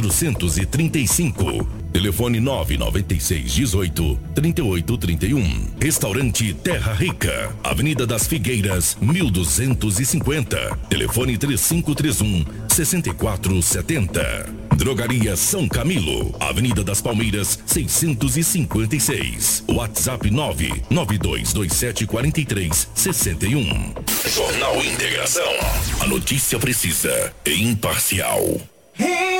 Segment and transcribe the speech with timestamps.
[0.00, 1.66] 435.
[1.92, 5.66] Telefone 996 18 38 31.
[5.78, 7.54] Restaurante Terra Rica.
[7.62, 10.78] Avenida das Figueiras, 1250.
[10.88, 14.48] Telefone 3531 6470.
[14.76, 16.34] Drogaria São Camilo.
[16.40, 19.64] Avenida das Palmeiras, 656.
[19.68, 23.94] WhatsApp 99227 43 61.
[24.26, 25.52] Jornal Integração.
[26.00, 28.58] A notícia precisa e imparcial.
[28.98, 29.39] Hits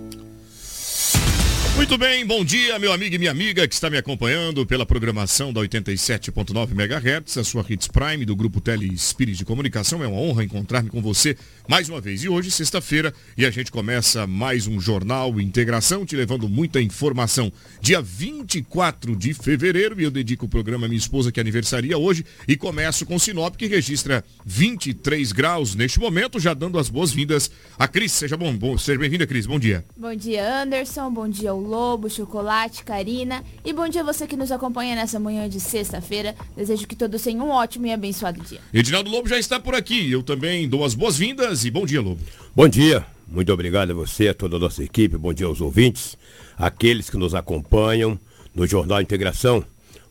[1.73, 5.53] Muito bem, bom dia, meu amigo e minha amiga que está me acompanhando pela programação
[5.53, 10.03] da 87.9 MHz, a sua Hits Prime do Grupo Tele Espírito de Comunicação.
[10.03, 11.35] É uma honra encontrar-me com você
[11.67, 12.23] mais uma vez.
[12.23, 17.51] E hoje, sexta-feira, e a gente começa mais um Jornal Integração, te levando muita informação.
[17.79, 22.25] Dia 24 de fevereiro, e eu dedico o programa à minha esposa que aniversaria hoje,
[22.47, 27.87] e começo com Sinop, que registra 23 graus neste momento, já dando as boas-vindas a
[27.87, 28.11] Cris.
[28.11, 29.45] Seja bom, bom seja bem-vinda, Cris.
[29.45, 29.85] Bom dia.
[29.95, 31.09] Bom dia, Anderson.
[31.09, 33.45] Bom dia, Lobo, Chocolate, Karina.
[33.63, 36.35] E bom dia você que nos acompanha nessa manhã de sexta-feira.
[36.53, 38.59] Desejo que todos tenham um ótimo e abençoado dia.
[38.73, 40.11] Edinaldo Lobo já está por aqui.
[40.11, 42.19] Eu também dou as boas-vindas e bom dia, Lobo.
[42.53, 43.05] Bom dia.
[43.25, 45.15] Muito obrigado a você, a toda a nossa equipe.
[45.15, 46.17] Bom dia aos ouvintes,
[46.57, 48.19] aqueles que nos acompanham
[48.53, 49.63] no Jornal Integração.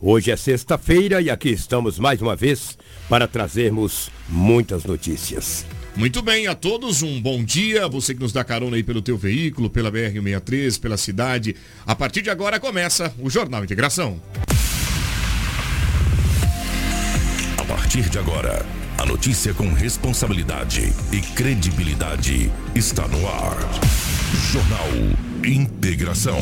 [0.03, 2.75] Hoje é sexta-feira e aqui estamos mais uma vez
[3.07, 5.63] para trazermos muitas notícias.
[5.95, 7.87] Muito bem, a todos um bom dia.
[7.87, 11.55] Você que nos dá carona aí pelo teu veículo, pela BR-163, pela cidade.
[11.85, 14.19] A partir de agora começa o Jornal Integração.
[17.59, 18.65] A partir de agora,
[18.97, 23.55] a notícia com responsabilidade e credibilidade está no ar.
[24.51, 24.89] Jornal
[25.45, 26.41] Integração.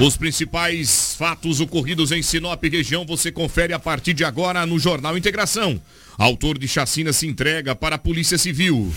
[0.00, 5.18] Os principais fatos ocorridos em Sinop região você confere a partir de agora no Jornal
[5.18, 5.82] Integração.
[6.16, 8.92] Autor de chacina se entrega para a Polícia Civil.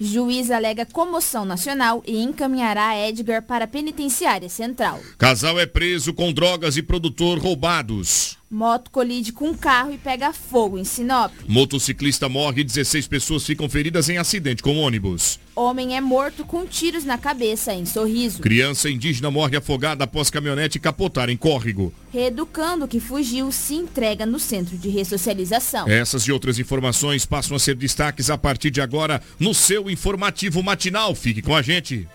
[0.00, 5.02] Juiz alega comoção nacional e encaminhará Edgar para a penitenciária central.
[5.18, 8.37] Casal é preso com drogas e produtor roubados.
[8.50, 11.30] Moto colide com carro e pega fogo em Sinop.
[11.46, 15.38] Motociclista morre e 16 pessoas ficam feridas em acidente com ônibus.
[15.54, 18.40] Homem é morto com tiros na cabeça em Sorriso.
[18.40, 21.92] Criança indígena morre afogada após caminhonete capotar em córrego.
[22.10, 25.86] Reeducando que fugiu se entrega no centro de ressocialização.
[25.86, 30.62] Essas e outras informações passam a ser destaques a partir de agora no seu informativo
[30.62, 31.14] matinal.
[31.14, 32.08] Fique com a gente.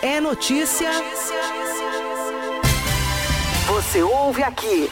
[0.00, 0.90] É notícia.
[3.66, 4.88] Você ouve aqui.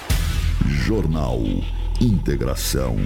[0.90, 1.40] Jornal
[2.00, 2.96] Integração.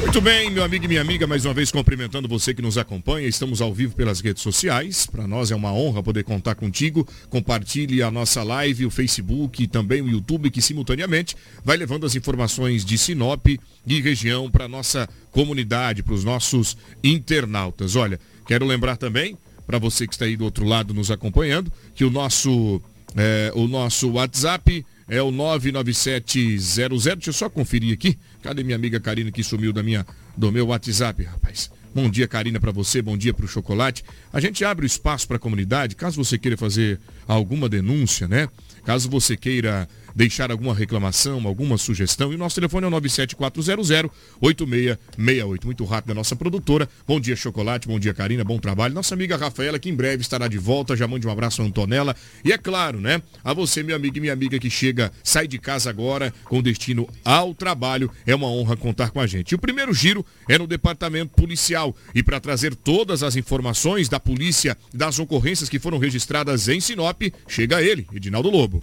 [0.00, 3.26] Muito bem, meu amigo e minha amiga, mais uma vez cumprimentando você que nos acompanha.
[3.26, 5.04] Estamos ao vivo pelas redes sociais.
[5.04, 7.04] Para nós é uma honra poder contar contigo.
[7.28, 11.34] Compartilhe a nossa live, o Facebook e também o YouTube, que simultaneamente
[11.64, 17.96] vai levando as informações de Sinop e região para nossa comunidade, para os nossos internautas.
[17.96, 22.04] Olha, quero lembrar também, para você que está aí do outro lado nos acompanhando, que
[22.04, 22.80] o nosso,
[23.16, 27.04] é, o nosso WhatsApp é o 99700.
[27.04, 28.18] Deixa eu só conferir aqui.
[28.42, 31.70] Cadê minha amiga Karina que sumiu da minha, do meu WhatsApp, rapaz?
[31.94, 34.02] Bom dia, Karina, para você, bom dia para o Chocolate.
[34.32, 38.48] A gente abre o espaço para a comunidade, caso você queira fazer alguma denúncia, né?
[38.84, 42.32] Caso você queira deixar alguma reclamação, alguma sugestão.
[42.32, 45.64] E o nosso telefone é o 97400-8668.
[45.64, 46.88] Muito rápido a nossa produtora.
[47.06, 47.88] Bom dia, Chocolate.
[47.88, 48.44] Bom dia, Karina.
[48.44, 48.94] Bom trabalho.
[48.94, 50.96] Nossa amiga Rafaela, que em breve estará de volta.
[50.96, 52.14] Já mande um abraço a Antonella.
[52.44, 53.20] E é claro, né?
[53.42, 57.08] A você, meu amigo e minha amiga que chega, sai de casa agora com destino
[57.24, 58.10] ao trabalho.
[58.26, 59.52] É uma honra contar com a gente.
[59.52, 61.94] E o primeiro giro é no departamento policial.
[62.14, 67.22] E para trazer todas as informações da polícia, das ocorrências que foram registradas em Sinop,
[67.48, 68.82] chega ele, Edinaldo Lobo.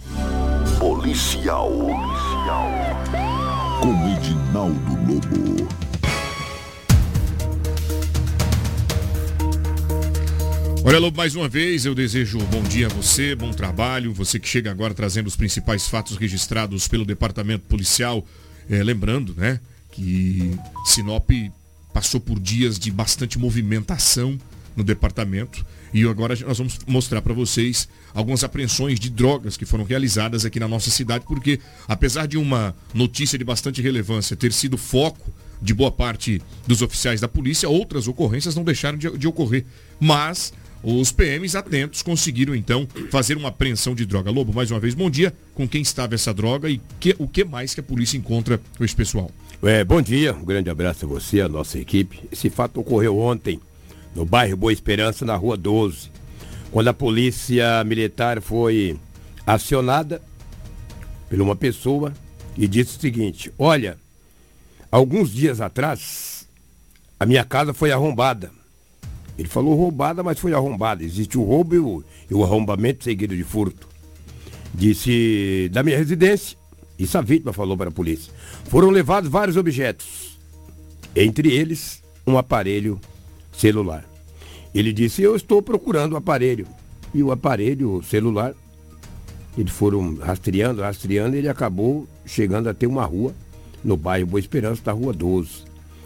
[0.82, 1.70] Policial.
[1.70, 2.68] Policial.
[3.80, 5.68] Com Edinaldo Lobo.
[10.84, 14.12] Olha, Lobo, mais uma vez eu desejo um bom dia a você, bom trabalho.
[14.12, 18.26] Você que chega agora trazendo os principais fatos registrados pelo Departamento Policial.
[18.68, 19.60] É, lembrando, né,
[19.92, 21.30] que Sinop
[21.94, 24.36] passou por dias de bastante movimentação
[24.74, 25.64] no departamento.
[25.92, 30.58] E agora nós vamos mostrar para vocês algumas apreensões de drogas que foram realizadas aqui
[30.58, 35.30] na nossa cidade, porque apesar de uma notícia de bastante relevância ter sido foco
[35.60, 39.64] de boa parte dos oficiais da polícia, outras ocorrências não deixaram de, de ocorrer.
[40.00, 40.52] Mas
[40.82, 44.30] os PMs atentos conseguiram então fazer uma apreensão de droga.
[44.30, 45.32] Lobo, mais uma vez, bom dia.
[45.54, 48.84] Com quem estava essa droga e que, o que mais que a polícia encontra com
[48.84, 49.30] esse pessoal?
[49.62, 52.24] É, bom dia, um grande abraço a você, a nossa equipe.
[52.32, 53.60] Esse fato ocorreu ontem,
[54.14, 56.10] no bairro Boa Esperança, na rua 12.
[56.70, 58.98] Quando a polícia militar foi
[59.46, 60.22] acionada
[61.28, 62.12] por uma pessoa
[62.56, 63.98] e disse o seguinte: Olha,
[64.90, 66.48] alguns dias atrás,
[67.18, 68.50] a minha casa foi arrombada
[69.38, 71.02] ele falou roubada, mas foi arrombada.
[71.02, 73.88] Existe o roubo e o, e o arrombamento seguido de furto.
[74.74, 76.56] Disse da minha residência,
[76.98, 78.32] isso a vítima falou para a polícia.
[78.64, 80.38] Foram levados vários objetos,
[81.14, 83.00] entre eles um aparelho
[83.52, 84.04] celular.
[84.74, 86.66] Ele disse: Eu estou procurando o aparelho.
[87.14, 88.54] E o aparelho celular,
[89.56, 93.34] eles foram rastreando, rastreando, e ele acabou chegando até uma rua,
[93.84, 95.64] no bairro Boa Esperança, da rua 12.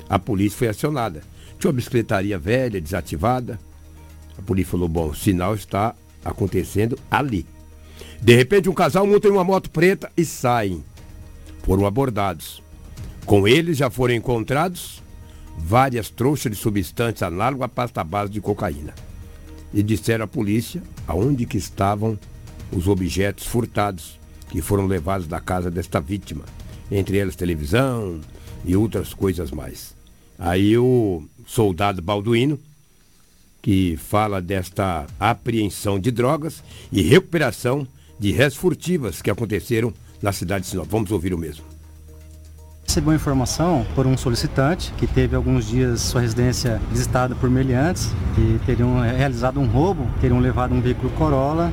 [0.08, 1.22] A polícia foi acionada.
[1.58, 3.58] Tinha uma bicicletaria velha, desativada.
[4.36, 5.94] A polícia falou: bom, o sinal está
[6.24, 7.46] acontecendo ali.
[8.20, 10.82] De repente, um casal monta em uma moto preta e saem.
[11.62, 12.62] Foram abordados.
[13.24, 15.02] Com eles já foram encontrados
[15.58, 18.94] várias trouxas de substâncias análogas à pasta base de cocaína.
[19.72, 22.18] E disseram à polícia aonde que estavam
[22.72, 24.18] os objetos furtados
[24.48, 26.44] que foram levados da casa desta vítima,
[26.90, 28.20] entre eles televisão
[28.64, 29.94] e outras coisas mais.
[30.38, 32.58] Aí o soldado Balduino,
[33.62, 36.62] que fala desta apreensão de drogas
[36.92, 37.86] e recuperação
[38.18, 39.92] de restos furtivas que aconteceram
[40.22, 40.88] na cidade de Sinop.
[40.88, 41.75] Vamos ouvir o mesmo.
[42.88, 48.60] Recebeu informação por um solicitante que teve alguns dias sua residência visitada por meliantes que
[48.64, 51.72] teriam realizado um roubo, teriam levado um veículo Corolla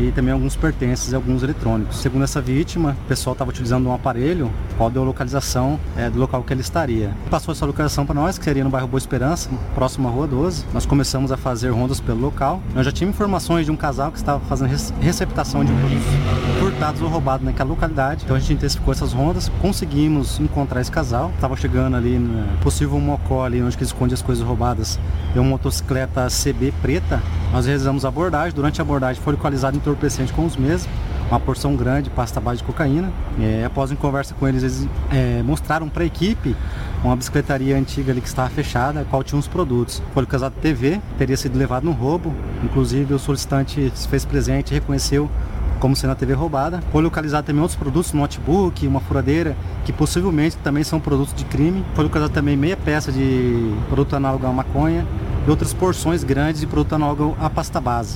[0.00, 1.98] e também alguns pertences e alguns eletrônicos.
[1.98, 6.18] Segundo essa vítima, o pessoal estava utilizando um aparelho qual deu a localização é, do
[6.18, 7.10] local que ele estaria.
[7.28, 10.64] Passou essa localização para nós, que seria no bairro Boa Esperança, próximo à Rua 12.
[10.72, 12.62] Nós começamos a fazer rondas pelo local.
[12.74, 14.70] Nós já tínhamos informações de um casal que estava fazendo
[15.00, 18.24] receptação de produtos furtados ou roubados naquela localidade.
[18.24, 21.30] Então a gente intensificou essas rondas, conseguimos encontrar esse casal.
[21.34, 24.98] Estava chegando ali no possível mocó ali onde que esconde as coisas roubadas.
[25.34, 27.20] Deu uma motocicleta CB preta.
[27.52, 28.54] Nós realizamos a abordagem.
[28.54, 30.88] Durante a abordagem foi localizado entorpecente com os mesmos,
[31.28, 33.12] uma porção grande, pasta base de cocaína.
[33.40, 36.56] É, após em conversa com eles, eles é, mostraram para a equipe
[37.02, 40.02] uma bicicletaria antiga ali que estava fechada, qual tinha uns produtos.
[40.12, 44.74] Foi localizado TV, teria sido levado no roubo, inclusive o solicitante se fez presente e
[44.74, 45.30] reconheceu
[45.78, 46.82] como sendo a TV roubada.
[46.92, 51.44] Foi localizado também outros produtos, um notebook, uma furadeira, que possivelmente também são produtos de
[51.44, 51.84] crime.
[51.94, 55.06] Foi localizado também meia peça de produto análogo à maconha
[55.46, 58.14] e outras porções grandes de produto análogo à pasta base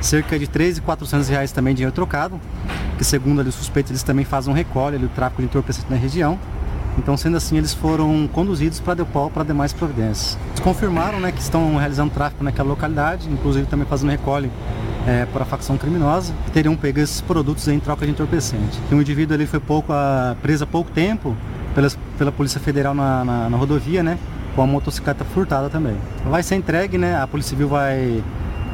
[0.00, 2.40] cerca de 3.400 reais também dinheiro trocado,
[2.96, 5.90] que segundo ali, os suspeitos eles também fazem um recolhe, ali, o tráfico de entorpecente
[5.90, 6.38] na região.
[6.98, 10.38] Então, sendo assim, eles foram conduzidos para Depol para demais providências.
[10.48, 14.50] Eles confirmaram né, que estão realizando tráfico naquela localidade, inclusive também fazendo recolhe
[15.06, 18.80] é, para a facção criminosa, que teriam pego esses produtos em troca de entorpecente.
[18.90, 21.36] E um indivíduo ali foi pouco, a, preso há pouco tempo
[21.74, 24.18] pela, pela Polícia Federal na, na, na rodovia, né?
[24.54, 25.96] Com a motocicleta furtada também.
[26.24, 27.20] Vai ser entregue, né?
[27.20, 28.24] A Polícia Civil vai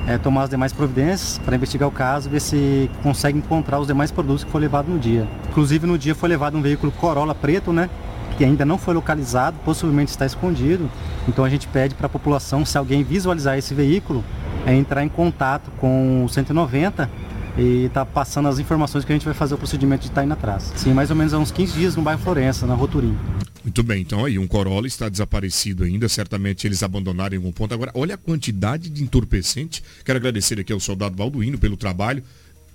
[0.07, 4.11] é, tomar as demais providências para investigar o caso, ver se consegue encontrar os demais
[4.11, 5.27] produtos que foram levados no dia.
[5.51, 7.89] Inclusive no dia foi levado um veículo Corolla preto, né?
[8.37, 10.91] Que ainda não foi localizado, possivelmente está escondido.
[11.29, 14.25] Então a gente pede para a população, se alguém visualizar esse veículo,
[14.67, 17.09] é entrar em contato com o 190
[17.59, 20.33] e tá passando as informações que a gente vai fazer o procedimento de estar indo
[20.33, 20.73] atrás.
[20.77, 23.17] Sim, mais ou menos há uns 15 dias no bairro Florença, na Roturim.
[23.65, 27.73] Muito bem, então aí um Corolla está desaparecido ainda, certamente eles abandonaram em algum ponto.
[27.73, 29.83] Agora, olha a quantidade de entorpecente.
[30.05, 32.25] Quero agradecer aqui ao soldado Balduino pelo trabalho.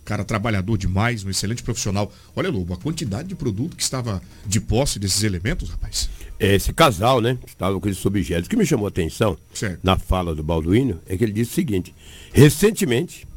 [0.05, 2.09] Cara, trabalhador demais, um excelente profissional.
[2.33, 6.09] Olha, Lobo, a quantidade de produto que estava de posse desses elementos, rapaz.
[6.39, 8.47] Esse casal, né, estava com esses objetos.
[8.47, 9.79] O que me chamou a atenção certo.
[9.83, 11.93] na fala do Balduino é que ele disse o seguinte:
[12.31, 13.27] recentemente,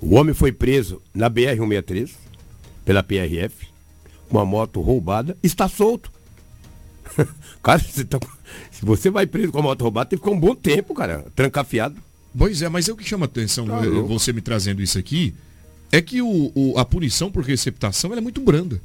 [0.00, 2.10] o homem foi preso na BR-163
[2.84, 3.66] pela PRF,
[4.28, 6.12] com uma moto roubada, está solto.
[7.62, 8.18] cara, você tá...
[8.70, 11.26] se você vai preso com a moto roubada, tem que ficar um bom tempo, cara,
[11.34, 11.96] trancafiado.
[12.36, 15.34] Pois é, mas é o que chama atenção, tá você me trazendo isso aqui,
[15.90, 18.80] é que o, o, a punição por receptação é muito branda.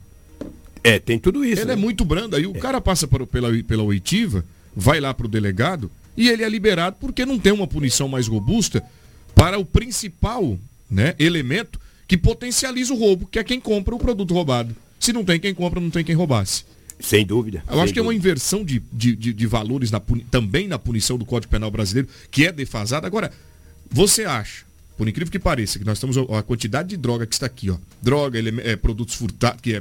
[0.84, 1.62] É, tem tudo isso.
[1.62, 1.82] Ela é né?
[1.82, 2.38] é muito branda.
[2.38, 2.60] Aí o é.
[2.60, 4.44] cara passa por, pela, pela oitiva,
[4.76, 8.28] vai lá para o delegado e ele é liberado porque não tem uma punição mais
[8.28, 8.84] robusta
[9.34, 10.58] para o principal
[10.90, 14.76] né, elemento que potencializa o roubo, que é quem compra o produto roubado.
[15.00, 16.64] Se não tem quem compra, não tem quem roubasse.
[17.00, 17.64] Sem dúvida.
[17.68, 18.28] Eu sem acho que é uma dúvida.
[18.30, 22.46] inversão de, de, de- de valores na também na punição do Código Penal brasileiro, que
[22.46, 23.06] é defasada.
[23.06, 23.32] Agora,
[23.92, 24.64] você acha,
[24.98, 27.78] por incrível que pareça, que nós estamos a quantidade de droga que está aqui, ó.
[28.02, 29.78] Droga, eleme- é, produtos furtados, que é,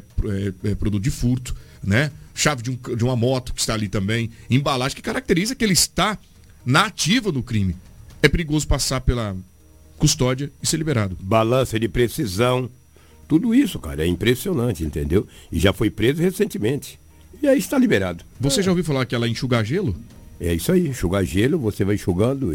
[0.64, 2.10] é- é produto de furto, né?
[2.34, 5.72] Chave de, um de uma moto que está ali também, embalagem que caracteriza que ele
[5.72, 6.18] está
[6.66, 7.76] na ativa do crime.
[8.20, 9.36] É perigoso passar pela
[9.98, 11.16] custódia e ser liberado.
[11.20, 12.68] Balança de precisão.
[13.28, 15.26] Tudo isso, cara, é impressionante, entendeu?
[15.52, 16.98] E já foi preso recentemente.
[17.42, 18.24] E aí está liberado.
[18.40, 19.96] Você já ouviu falar aquela enxugar gelo?
[20.40, 22.54] É isso aí, enxugar gelo, você vai enxugando,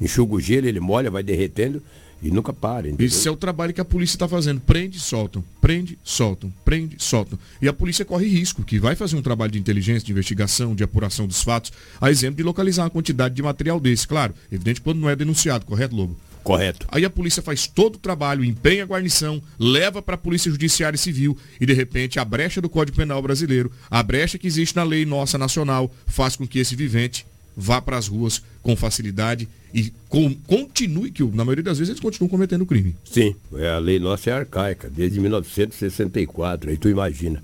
[0.00, 1.82] enxuga o gelo, ele molha, vai derretendo
[2.22, 3.06] e nunca para, entendeu?
[3.06, 4.60] Esse é o trabalho que a polícia está fazendo.
[4.60, 7.38] Prende, soltam, prende, soltam, prende, soltam.
[7.62, 10.84] E a polícia corre risco, que vai fazer um trabalho de inteligência, de investigação, de
[10.84, 14.06] apuração dos fatos, a exemplo de localizar uma quantidade de material desse.
[14.06, 16.16] Claro, evidente quando não é denunciado, correto, Lobo?
[16.50, 16.84] Correto.
[16.90, 20.96] Aí a polícia faz todo o trabalho, empenha a guarnição, leva para a Polícia Judiciária
[20.96, 24.74] e Civil e de repente a brecha do Código Penal brasileiro, a brecha que existe
[24.74, 27.24] na lei nossa nacional, faz com que esse vivente
[27.56, 32.00] vá para as ruas com facilidade e com- continue, que na maioria das vezes eles
[32.00, 32.96] continuam cometendo crime.
[33.04, 37.40] Sim, é, a lei nossa é arcaica, desde 1964, aí tu imagina.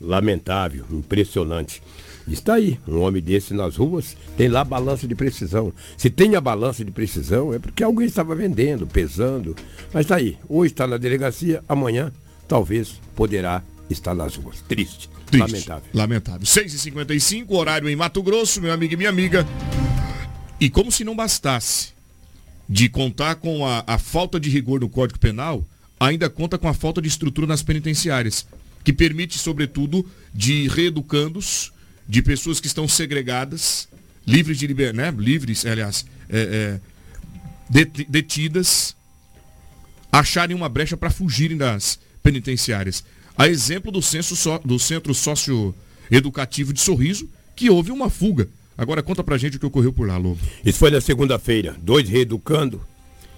[0.00, 1.80] Lamentável, impressionante.
[2.32, 5.72] Está aí, um homem desse nas ruas, tem lá balança de precisão.
[5.96, 9.56] Se tem a balança de precisão, é porque alguém estava vendendo, pesando.
[9.92, 12.12] Mas está aí, hoje está na delegacia, amanhã
[12.46, 14.60] talvez poderá estar nas ruas.
[14.68, 15.40] Triste, Triste.
[15.40, 15.90] lamentável.
[15.94, 16.46] Lamentável.
[16.46, 19.46] 6h55, horário em Mato Grosso, meu amigo e minha amiga.
[20.60, 21.92] E como se não bastasse
[22.68, 25.64] de contar com a, a falta de rigor no Código Penal,
[25.98, 28.46] ainda conta com a falta de estrutura nas penitenciárias,
[28.84, 31.72] que permite, sobretudo, de reeducandos,
[32.08, 33.88] de pessoas que estão segregadas,
[34.26, 35.10] livres de liber, né?
[35.16, 36.80] livres, aliás, é, é,
[37.68, 38.96] det- detidas,
[40.10, 43.04] acharem uma brecha para fugirem das penitenciárias.
[43.36, 48.48] A exemplo do, censo só- do Centro Socioeducativo de Sorriso, que houve uma fuga.
[48.76, 50.40] Agora conta pra gente o que ocorreu por lá, Lobo.
[50.64, 51.76] Isso foi na segunda-feira.
[51.82, 52.80] Dois reeducando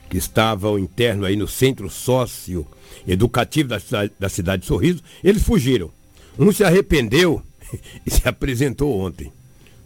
[0.09, 2.67] que estavam interno aí no centro sócio
[3.07, 3.79] educativo da,
[4.19, 5.91] da cidade de Sorriso, eles fugiram.
[6.39, 7.43] Um se arrependeu
[8.07, 9.33] e se apresentou ontem.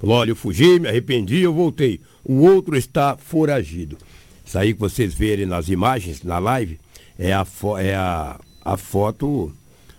[0.00, 2.00] Falou, olha, eu fugi, me arrependi, eu voltei.
[2.24, 3.96] O outro está foragido.
[4.44, 6.78] Isso aí que vocês verem nas imagens, na live,
[7.18, 7.46] é a,
[7.78, 9.52] é a, a foto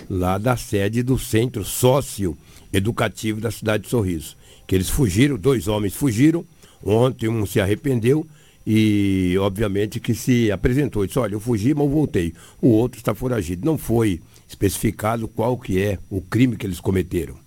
[0.09, 2.37] lá da sede do centro sócio
[2.71, 4.35] educativo da cidade de Sorriso.
[4.67, 6.45] Que eles fugiram, dois homens fugiram.
[6.83, 8.27] Ontem um se arrependeu
[8.65, 11.05] e, obviamente, que se apresentou.
[11.05, 12.33] Disse, olha, eu fugi, mas eu voltei.
[12.61, 13.65] O outro está foragido.
[13.65, 17.44] Não foi especificado qual que é o crime que eles cometeram.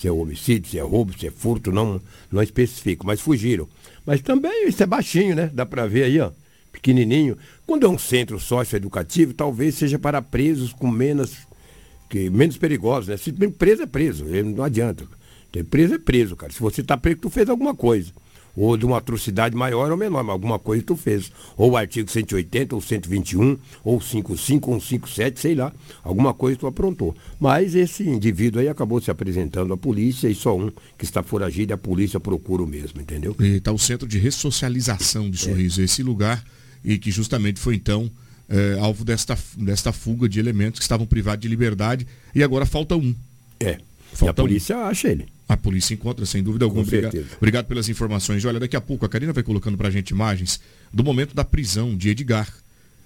[0.00, 2.00] Se é homicídio, se é roubo, se é furto, não,
[2.32, 3.68] não especifico, mas fugiram.
[4.06, 5.50] Mas também isso é baixinho, né?
[5.52, 6.30] Dá para ver aí, ó,
[6.72, 7.36] pequenininho.
[7.66, 11.36] Quando é um centro socioeducativo, talvez seja para presos com menos,
[12.08, 13.18] que, menos perigosos, né?
[13.18, 15.04] Se preso é preso, não adianta.
[15.52, 16.50] Tem preso é preso, cara.
[16.50, 18.10] Se você tá preso, tu fez alguma coisa.
[18.56, 21.30] Ou de uma atrocidade maior ou menor, mas alguma coisa tu fez.
[21.56, 25.72] Ou o artigo 180, ou 121, ou 55, ou 57, sei lá.
[26.02, 27.14] Alguma coisa tu aprontou.
[27.38, 31.72] Mas esse indivíduo aí acabou se apresentando à polícia e só um que está foragido
[31.72, 33.34] e a polícia procura o mesmo, entendeu?
[33.38, 36.44] Está o Centro de Ressocialização de Sorriso, esse lugar,
[36.84, 38.10] e que justamente foi então
[38.48, 42.96] eh, alvo desta, desta fuga de elementos que estavam privados de liberdade, e agora falta
[42.96, 43.14] um.
[43.60, 43.72] É.
[43.72, 43.76] e
[44.12, 44.44] a Falta um.
[44.46, 45.26] polícia acha ele.
[45.50, 46.84] A polícia encontra, sem dúvida alguma.
[46.84, 48.44] Obrigado, obrigado pelas informações.
[48.44, 50.60] Olha, daqui a pouco a Karina vai colocando pra gente imagens
[50.94, 52.48] do momento da prisão de Edgar.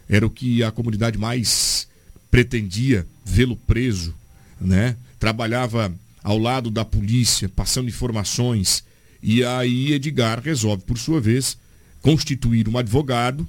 [0.07, 1.89] Era o que a comunidade mais
[2.31, 4.15] pretendia vê-lo preso,
[4.61, 4.95] né?
[5.19, 5.91] Trabalhava
[6.23, 8.85] ao lado da polícia, passando informações.
[9.23, 11.57] E aí Edgar resolve, por sua vez,
[12.03, 13.49] constituir um advogado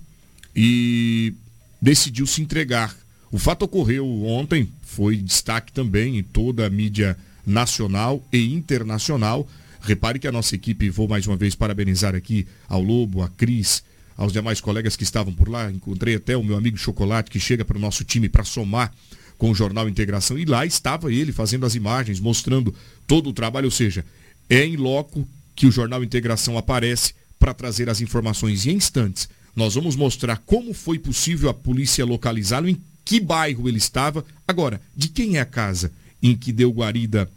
[0.55, 1.33] e
[1.81, 2.95] decidiu se entregar.
[3.29, 9.47] O fato ocorreu ontem, foi destaque também em toda a mídia nacional e internacional.
[9.81, 13.83] Repare que a nossa equipe, vou mais uma vez parabenizar aqui ao Lobo, a Cris,
[14.17, 15.71] aos demais colegas que estavam por lá.
[15.71, 18.91] Encontrei até o meu amigo Chocolate, que chega para o nosso time para somar
[19.37, 20.37] com o Jornal Integração.
[20.37, 22.73] E lá estava ele fazendo as imagens, mostrando
[23.05, 23.65] todo o trabalho.
[23.65, 24.03] Ou seja,
[24.49, 28.65] é em loco que o Jornal Integração aparece para trazer as informações.
[28.65, 33.77] Em instantes, nós vamos mostrar como foi possível a polícia localizá-lo, em que bairro ele
[33.77, 34.25] estava.
[34.47, 35.91] Agora, de quem é a casa
[36.21, 37.29] em que deu guarida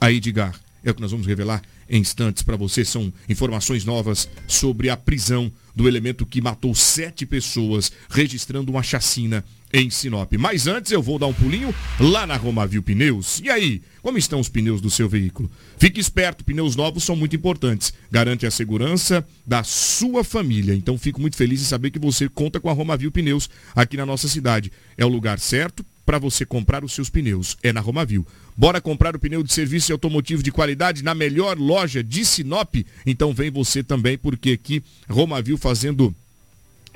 [0.00, 0.58] a Edgar?
[0.84, 2.84] É o que nós vamos revelar em instantes para você.
[2.84, 9.44] São informações novas sobre a prisão do elemento que matou sete pessoas, registrando uma chacina
[9.72, 10.32] em Sinop.
[10.38, 13.40] Mas antes eu vou dar um pulinho lá na Romavil Pneus.
[13.40, 15.50] E aí, como estão os pneus do seu veículo?
[15.78, 17.92] Fique esperto, pneus novos são muito importantes.
[18.10, 20.74] Garante a segurança da sua família.
[20.74, 24.06] Então fico muito feliz em saber que você conta com a Romavil Pneus aqui na
[24.06, 24.72] nossa cidade.
[24.96, 27.58] É o lugar certo para você comprar os seus pneus.
[27.62, 28.26] É na Romavil.
[28.56, 32.76] Bora comprar o pneu de serviço automotivo de qualidade na melhor loja de Sinop?
[33.04, 36.16] Então vem você também, porque aqui Romavil fazendo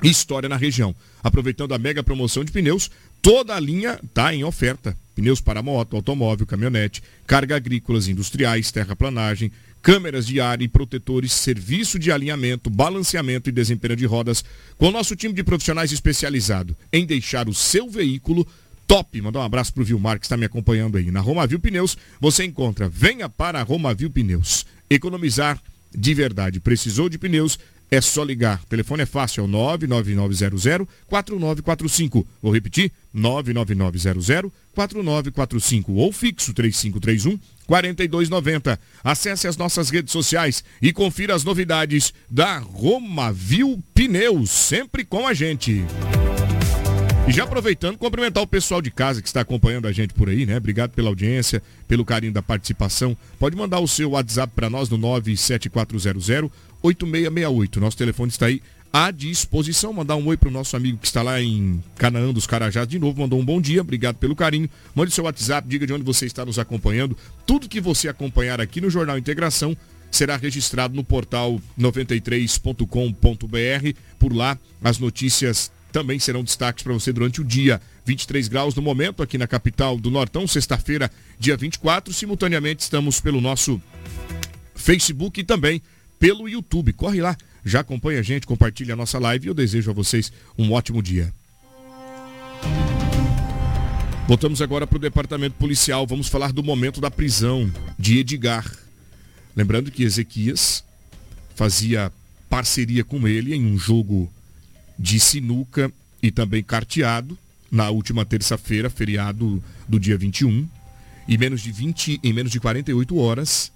[0.01, 0.95] história na região.
[1.23, 2.89] Aproveitando a mega promoção de pneus,
[3.21, 4.97] toda a linha está em oferta.
[5.13, 9.51] Pneus para moto, automóvel, caminhonete, carga agrícolas, industriais, terraplanagem,
[9.83, 14.43] câmeras de ar e protetores, serviço de alinhamento, balanceamento e desempenho de rodas,
[14.75, 18.47] com o nosso time de profissionais especializado em deixar o seu veículo
[18.87, 19.21] top.
[19.21, 21.11] Mandar um abraço para o Vilmar que está me acompanhando aí.
[21.11, 24.65] Na Romavil Pneus, você encontra, venha para a Romavil Pneus.
[24.89, 25.61] Economizar
[25.95, 26.59] de verdade.
[26.59, 27.57] Precisou de pneus?
[27.91, 28.61] É só ligar.
[28.63, 32.25] O telefone é fácil, é o 99900-4945.
[32.41, 38.79] Vou repetir, 99900-4945 ou fixo 3531 4290.
[39.03, 45.35] Acesse as nossas redes sociais e confira as novidades da Romavil Pneus, sempre com a
[45.35, 45.83] gente.
[47.25, 50.45] E já aproveitando, cumprimentar o pessoal de casa que está acompanhando a gente por aí,
[50.45, 50.57] né?
[50.57, 53.15] Obrigado pela audiência, pelo carinho da participação.
[53.39, 56.51] Pode mandar o seu WhatsApp para nós no 97400
[56.81, 57.79] 8668.
[57.79, 58.61] Nosso telefone está aí
[58.91, 59.93] à disposição.
[59.93, 62.99] Mandar um oi para o nosso amigo que está lá em Canaã dos Carajás de
[62.99, 63.21] novo.
[63.21, 64.69] Mandou um bom dia, obrigado pelo carinho.
[64.93, 67.17] Mande seu WhatsApp, diga de onde você está nos acompanhando.
[67.45, 69.77] Tudo que você acompanhar aqui no Jornal Integração
[70.11, 73.97] será registrado no portal 93.com.br.
[74.19, 77.79] Por lá, as notícias também serão destaques para você durante o dia.
[78.03, 81.09] 23 graus no momento aqui na capital do Nortão, sexta-feira,
[81.39, 82.11] dia 24.
[82.11, 83.79] Simultaneamente estamos pelo nosso
[84.73, 85.81] Facebook e também
[86.19, 86.91] pelo YouTube.
[86.93, 90.33] Corre lá, já acompanha a gente, compartilha a nossa live e eu desejo a vocês
[90.57, 91.31] um ótimo dia.
[94.27, 96.07] Voltamos agora para o departamento policial.
[96.07, 98.65] Vamos falar do momento da prisão de Edgar.
[99.55, 100.83] Lembrando que Ezequias
[101.53, 102.11] fazia
[102.49, 104.31] parceria com ele em um jogo
[105.03, 105.91] de sinuca
[106.21, 107.37] e também carteado
[107.69, 110.65] na última terça-feira, feriado do dia 21.
[111.27, 113.69] E menos de 20, em menos de 48 horas,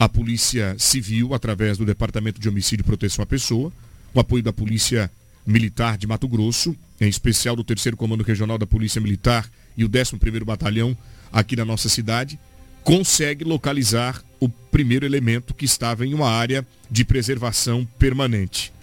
[0.00, 3.72] a Polícia Civil, através do Departamento de Homicídio e Proteção à Pessoa,
[4.12, 5.08] com apoio da Polícia
[5.46, 9.88] Militar de Mato Grosso, em especial do 3 Comando Regional da Polícia Militar e o
[9.88, 10.96] 11º Batalhão
[11.32, 12.36] aqui na nossa cidade,
[12.82, 18.74] consegue localizar o primeiro elemento que estava em uma área de preservação permanente.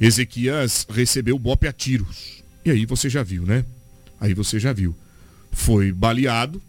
[0.00, 2.42] Ezequias recebeu bope a tiros.
[2.64, 3.64] E aí você já viu, né?
[4.20, 4.94] Aí você já viu.
[5.52, 6.60] Foi baleado,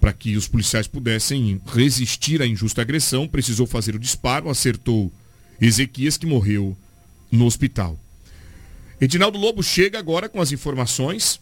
[0.00, 5.12] para que os policiais pudessem resistir à injusta agressão, precisou fazer o disparo, acertou
[5.60, 6.76] Ezequias, que morreu
[7.30, 7.98] no hospital.
[9.00, 11.40] Edinaldo Lobo chega agora com as informações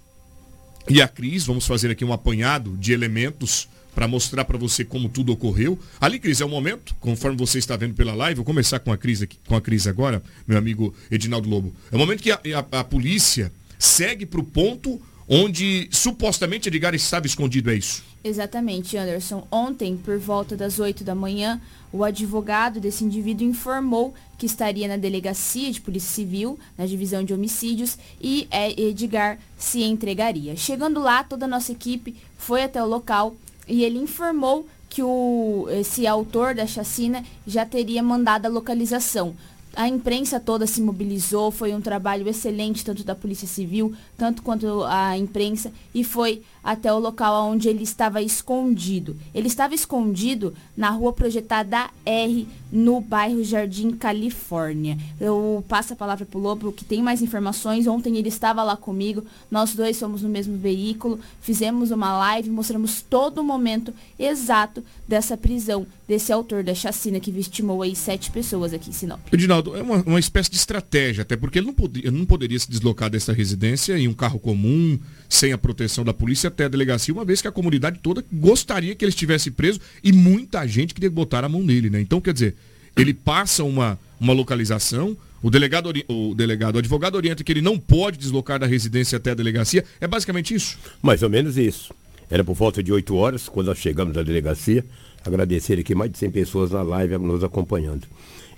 [0.89, 5.09] e a Cris, vamos fazer aqui um apanhado de elementos para mostrar para você como
[5.09, 5.79] tudo ocorreu.
[6.01, 8.99] Ali, Cris, é o momento, conforme você está vendo pela live, vou começar com a
[8.99, 11.73] Cris, aqui, com a Cris agora, meu amigo Edinaldo Lobo.
[11.91, 16.95] É o momento que a, a, a polícia segue para o ponto onde supostamente Edgar
[16.95, 18.03] estava escondido, é isso?
[18.23, 19.47] Exatamente, Anderson.
[19.51, 21.61] Ontem, por volta das 8 da manhã,
[21.93, 27.35] o advogado desse indivíduo informou que estaria na delegacia de Polícia Civil, na divisão de
[27.35, 30.57] homicídios, e Edgar se entregaria.
[30.57, 35.67] Chegando lá, toda a nossa equipe foi até o local e ele informou que o,
[35.71, 39.35] esse autor da chacina já teria mandado a localização.
[39.75, 44.85] A imprensa toda se mobilizou, foi um trabalho excelente, tanto da Polícia Civil, tanto quanto
[44.85, 49.17] a imprensa, e foi até o local onde ele estava escondido.
[49.35, 54.99] Ele estava escondido na rua projetada R, no bairro Jardim Califórnia.
[55.21, 57.87] Eu passo a palavra para o Lobo, que tem mais informações.
[57.87, 63.03] Ontem ele estava lá comigo, nós dois fomos no mesmo veículo, fizemos uma live, mostramos
[63.03, 68.73] todo o momento exato dessa prisão, desse autor da chacina que vitimou aí sete pessoas
[68.73, 69.21] aqui em Sinop.
[69.31, 72.59] Edinaldo, é uma, uma espécie de estratégia, até porque ele não, podia, ele não poderia
[72.59, 74.99] se deslocar dessa residência em um carro comum,
[75.29, 78.95] sem a proteção da polícia até a delegacia, uma vez que a comunidade toda gostaria
[78.95, 82.01] que ele estivesse preso e muita gente queria botar a mão nele, né?
[82.01, 82.55] Então, quer dizer,
[82.97, 87.79] ele passa uma, uma localização, o delegado, o delegado, o advogado orienta que ele não
[87.79, 89.85] pode deslocar da residência até a delegacia.
[90.01, 90.79] É basicamente isso?
[91.03, 91.93] Mais ou menos isso.
[92.31, 94.85] Era por volta de 8 horas, quando nós chegamos à delegacia.
[95.25, 98.07] Agradecer aqui mais de 100 pessoas na live nos acompanhando.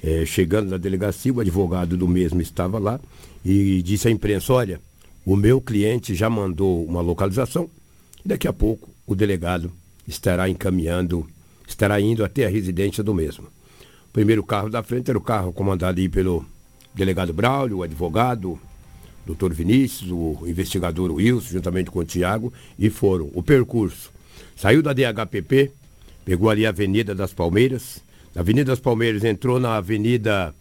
[0.02, 3.00] É, chegando na delegacia, o advogado do mesmo estava lá
[3.44, 4.80] e disse à imprensa: Olha,
[5.24, 7.68] o meu cliente já mandou uma localização
[8.26, 9.72] daqui a pouco o delegado
[10.06, 11.26] estará encaminhando,
[11.66, 13.46] estará indo até a residência do mesmo.
[14.08, 16.44] O primeiro carro da frente era o carro comandado aí pelo
[16.94, 18.58] delegado Braulio, o advogado,
[19.26, 23.30] doutor Vinícius, o investigador Wilson, juntamente com o Tiago, e foram.
[23.34, 24.10] O percurso.
[24.56, 25.70] Saiu da DHPP,
[26.24, 28.02] pegou ali a Avenida das Palmeiras.
[28.34, 30.54] Na Avenida das Palmeiras entrou na Avenida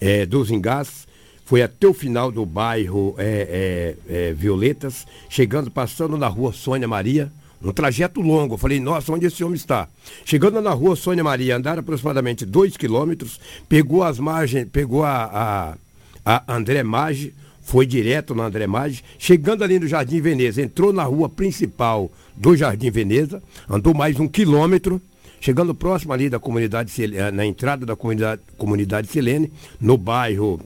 [0.00, 1.07] é, dos Engás,
[1.48, 7.32] foi até o final do bairro é, é, Violetas, chegando, passando na rua Sônia Maria,
[7.64, 8.52] um trajeto longo.
[8.52, 9.88] Eu falei, nossa, onde esse homem está?
[10.26, 15.78] Chegando na rua Sônia Maria, andaram aproximadamente dois quilômetros, pegou as margens, pegou a,
[16.22, 17.32] a, a André Maggi,
[17.62, 22.54] foi direto na André Maggi, chegando ali no Jardim Veneza, entrou na rua principal do
[22.54, 25.00] Jardim Veneza, andou mais um quilômetro,
[25.40, 30.60] chegando próximo ali da comunidade, eh, na entrada da comunidade, comunidade Silene, no bairro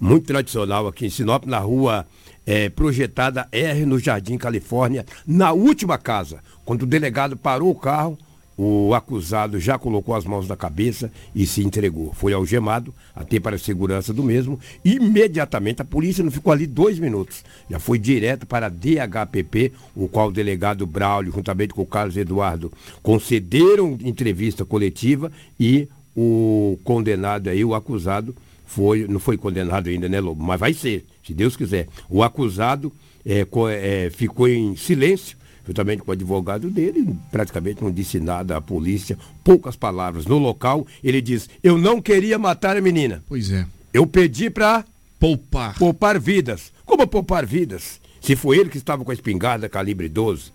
[0.00, 2.06] muito tradicional aqui em Sinop, na rua
[2.46, 6.40] é, projetada R no Jardim Califórnia, na última casa.
[6.64, 8.18] Quando o delegado parou o carro,
[8.58, 12.12] o acusado já colocou as mãos na cabeça e se entregou.
[12.12, 14.58] Foi algemado, até para a segurança do mesmo.
[14.84, 17.44] Imediatamente, a polícia não ficou ali dois minutos.
[17.70, 22.16] Já foi direto para a DHPP, o qual o delegado Braulio, juntamente com o Carlos
[22.16, 25.86] Eduardo, concederam entrevista coletiva e
[26.16, 28.34] o condenado aí, o acusado,
[28.68, 30.44] foi, não foi condenado ainda, né, Lobo?
[30.44, 31.88] Mas vai ser, se Deus quiser.
[32.08, 32.92] O acusado
[33.24, 38.60] é, é, ficou em silêncio, juntamente com o advogado dele, praticamente não disse nada à
[38.60, 40.26] polícia, poucas palavras.
[40.26, 43.24] No local, ele diz: Eu não queria matar a menina.
[43.26, 43.66] Pois é.
[43.92, 44.84] Eu pedi para
[45.18, 45.74] poupar.
[45.78, 46.70] Poupar vidas.
[46.84, 47.98] Como poupar vidas?
[48.20, 50.52] Se foi ele que estava com a espingarda calibre 12,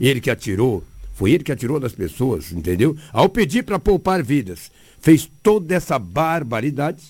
[0.00, 2.96] ele que atirou, foi ele que atirou nas pessoas, entendeu?
[3.12, 4.70] Ao pedir para poupar vidas
[5.02, 7.02] fez toda essa barbaridade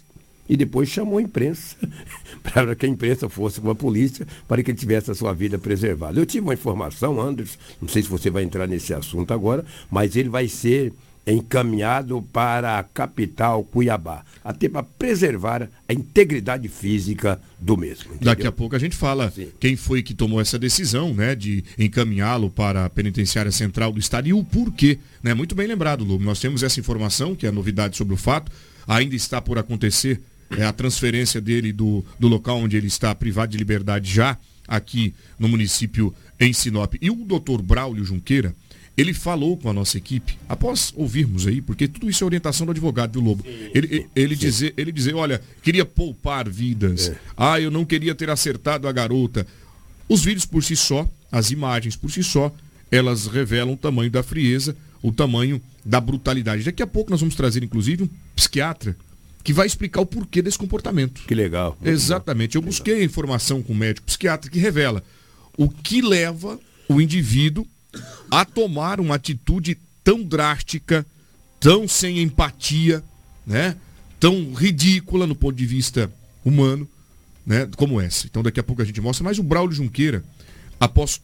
[0.49, 1.77] e depois chamou a imprensa
[2.43, 5.59] para que a imprensa fosse com a polícia para que ele tivesse a sua vida
[5.59, 6.19] preservada.
[6.19, 10.17] Eu tive uma informação, Anderson, não sei se você vai entrar nesse assunto agora, mas
[10.17, 10.93] ele vai ser
[11.27, 18.15] encaminhado para a capital Cuiabá, até para preservar a integridade física do mesmo.
[18.15, 18.25] Entendeu?
[18.25, 19.49] Daqui a pouco a gente fala Sim.
[19.61, 24.29] quem foi que tomou essa decisão, né, de encaminhá-lo para a penitenciária central do estado
[24.29, 25.33] e o porquê, né?
[25.33, 26.19] Muito bem lembrado, Lu.
[26.19, 28.51] Nós temos essa informação, que é a novidade sobre o fato,
[28.87, 30.21] ainda está por acontecer
[30.57, 35.15] é, a transferência dele do, do local onde ele está privado de liberdade já aqui
[35.39, 36.95] no município em Sinop.
[37.01, 38.55] E o doutor Braulio Junqueira,
[39.03, 42.71] ele falou com a nossa equipe, após ouvirmos aí, porque tudo isso é orientação do
[42.71, 43.45] advogado do Lobo.
[43.75, 47.09] Ele, ele, dizer, ele dizer, olha, queria poupar vidas.
[47.09, 47.17] É.
[47.37, 49.47] Ah, eu não queria ter acertado a garota.
[50.09, 52.55] Os vídeos por si só, as imagens por si só,
[52.91, 56.63] elas revelam o tamanho da frieza, o tamanho da brutalidade.
[56.63, 58.97] Daqui a pouco nós vamos trazer, inclusive, um psiquiatra
[59.43, 61.23] que vai explicar o porquê desse comportamento.
[61.27, 61.77] Que legal.
[61.83, 62.55] Exatamente.
[62.55, 65.03] Eu busquei a informação com o médico psiquiatra que revela
[65.59, 67.67] o que leva o indivíduo
[68.31, 71.07] a tomar uma atitude tão drástica,
[71.61, 73.03] tão sem empatia,
[73.47, 73.77] né?
[74.19, 76.11] tão ridícula no ponto de vista
[76.45, 76.89] humano,
[77.47, 77.69] né?
[77.77, 78.27] como essa.
[78.27, 79.25] Então daqui a pouco a gente mostra.
[79.25, 80.25] Mas o Braulio Junqueira,
[80.79, 81.21] após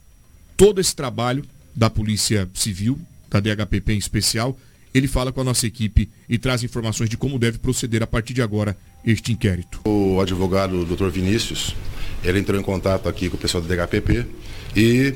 [0.57, 2.99] todo esse trabalho da Polícia Civil,
[3.31, 4.59] da DHPP em especial,
[4.95, 8.35] ele fala com a nossa equipe e traz informações de como deve proceder a partir
[8.35, 9.81] de agora este inquérito.
[9.87, 11.09] O advogado Dr.
[11.09, 11.75] Vinícius,
[12.25, 14.27] ele entrou em contato aqui com o pessoal da DHPP
[14.75, 15.15] e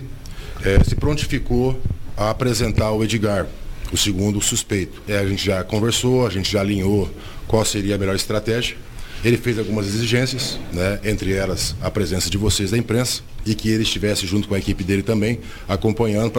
[0.65, 1.81] é, se prontificou
[2.17, 3.47] a apresentar o Edgar,
[3.93, 5.03] o segundo suspeito.
[5.09, 7.11] É, a gente já conversou, a gente já alinhou
[7.47, 8.77] qual seria a melhor estratégia.
[9.25, 13.69] Ele fez algumas exigências, né, entre elas a presença de vocês da imprensa e que
[13.69, 16.33] ele estivesse junto com a equipe dele também, acompanhando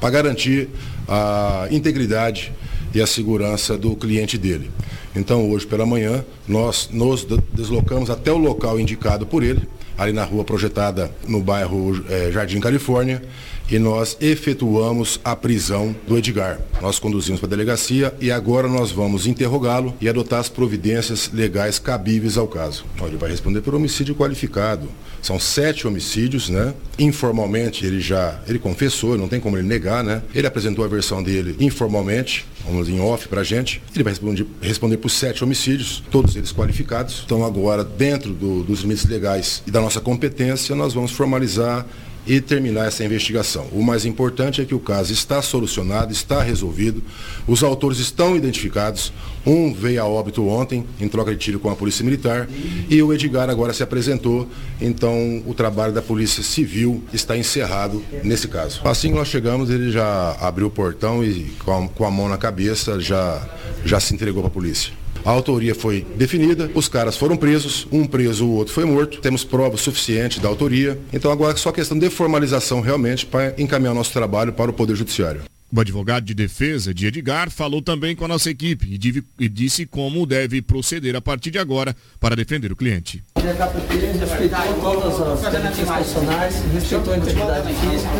[0.00, 0.68] para garantir
[1.06, 2.52] a integridade
[2.92, 4.70] e a segurança do cliente dele.
[5.14, 9.62] Então, hoje pela manhã, nós nos deslocamos até o local indicado por ele,
[9.96, 13.22] ali na rua projetada no bairro é, Jardim Califórnia,
[13.70, 16.60] e nós efetuamos a prisão do Edgar.
[16.80, 21.78] Nós conduzimos para a delegacia e agora nós vamos interrogá-lo e adotar as providências legais
[21.78, 22.84] cabíveis ao caso.
[23.02, 24.88] Ele vai responder por homicídio qualificado.
[25.22, 26.74] São sete homicídios, né?
[26.98, 30.22] Informalmente ele já, ele confessou, não tem como ele negar, né?
[30.34, 33.82] Ele apresentou a versão dele informalmente, vamos em off pra gente.
[33.94, 37.22] Ele vai responder, responder por sete homicídios, todos eles qualificados.
[37.24, 41.86] Então agora, dentro do, dos limites legais e da nossa competência, nós vamos formalizar
[42.26, 43.66] e terminar essa investigação.
[43.72, 47.02] O mais importante é que o caso está solucionado, está resolvido,
[47.46, 49.12] os autores estão identificados,
[49.44, 52.48] um veio a óbito ontem, em troca de tiro com a Polícia Militar,
[52.90, 54.48] e o Edgar agora se apresentou,
[54.80, 58.80] então o trabalho da Polícia Civil está encerrado nesse caso.
[58.84, 62.98] Assim que nós chegamos, ele já abriu o portão e com a, mão na cabeça
[62.98, 63.46] já,
[63.84, 65.05] já se entregou para a polícia.
[65.26, 69.20] A autoria foi definida, os caras foram presos, um preso, o outro foi morto.
[69.20, 70.96] Temos provas suficientes da autoria.
[71.12, 74.94] Então agora é só questão de formalização realmente para encaminhar nosso trabalho para o Poder
[74.94, 75.42] Judiciário.
[75.74, 79.48] o advogado de defesa de Edgar falou também com a nossa equipe e, div- e
[79.48, 83.22] disse como deve proceder a partir de agora para defender o cliente.
[83.36, 88.10] O DHPP respeitou todas as garantias constitucionais, respeitou a integridade física,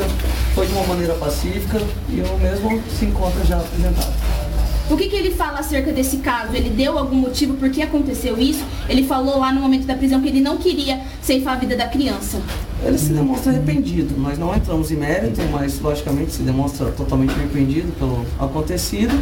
[0.57, 1.79] foi de uma maneira pacífica
[2.11, 4.46] e o mesmo se encontra já apresentado.
[4.89, 6.55] O que, que ele fala acerca desse caso?
[6.55, 8.65] Ele deu algum motivo por que aconteceu isso?
[8.89, 11.89] Ele falou lá no momento da prisão que ele não queria ceifar a vida da
[11.89, 12.41] criança.
[12.85, 14.17] Ele se demonstra arrependido.
[14.17, 19.13] Nós não entramos em mérito, mas logicamente se demonstra totalmente arrependido pelo acontecido.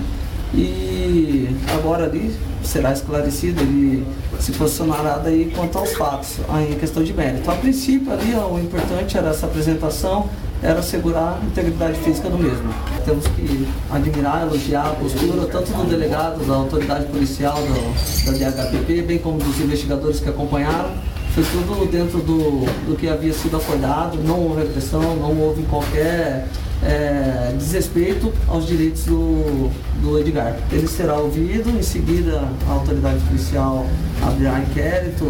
[0.56, 4.06] E agora ali será esclarecido, ele
[4.40, 6.38] se posicionará daí quanto aos fatos,
[6.68, 7.50] em questão de mérito.
[7.50, 10.28] A princípio ali o importante era essa apresentação,
[10.62, 12.72] era assegurar a integridade física do mesmo.
[13.04, 19.02] Temos que admirar, elogiar a postura tanto do delegado, da autoridade policial, do, da DHPP,
[19.02, 20.90] bem como dos investigadores que acompanharam.
[21.34, 26.46] Foi tudo dentro do, do que havia sido acordado, não houve agressão, não houve qualquer
[26.80, 29.68] é, desrespeito aos direitos do,
[30.00, 30.56] do Edgar.
[30.70, 33.84] Ele será ouvido, em seguida a autoridade policial
[34.22, 35.26] abrirá inquérito,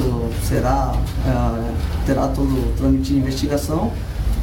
[0.46, 0.94] será,
[1.26, 3.90] é, terá todo trâmite de investigação.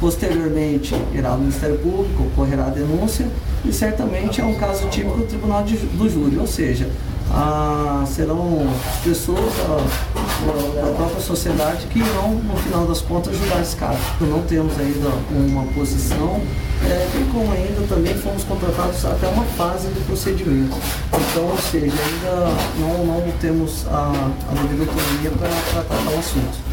[0.00, 3.28] Posteriormente, irá ao Ministério Público, ocorrerá a denúncia
[3.64, 6.90] e certamente é um caso típico do Tribunal de, do Júri, ou seja,
[7.30, 8.66] ah, serão
[9.04, 13.98] pessoas da, da própria sociedade que irão, no final das contas, julgar esse caso.
[14.20, 16.40] Não temos ainda uma posição,
[16.84, 20.76] é, bem como ainda também fomos contratados até uma fase do procedimento.
[21.08, 22.46] Então, ou seja, ainda
[22.78, 26.72] não, não temos a, a devida autonomia para tratar o assunto.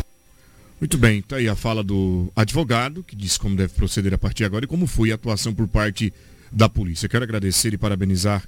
[0.79, 4.37] Muito bem, tá aí a fala do advogado, que diz como deve proceder a partir
[4.37, 6.13] de agora e como foi a atuação por parte
[6.51, 7.09] da polícia.
[7.09, 8.43] Quero agradecer e parabenizar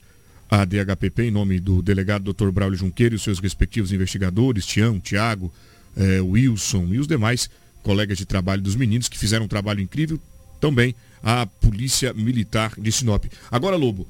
[0.52, 2.52] a DHPP em nome do delegado Dr.
[2.52, 5.52] Braulio Junqueiro e os seus respectivos investigadores, Tião, Tiago,
[5.96, 7.50] eh, Wilson e os demais
[7.82, 10.20] colegas de trabalho dos meninos que fizeram um trabalho incrível,
[10.60, 13.26] também a Polícia Militar de Sinop.
[13.50, 14.06] Agora, Lobo,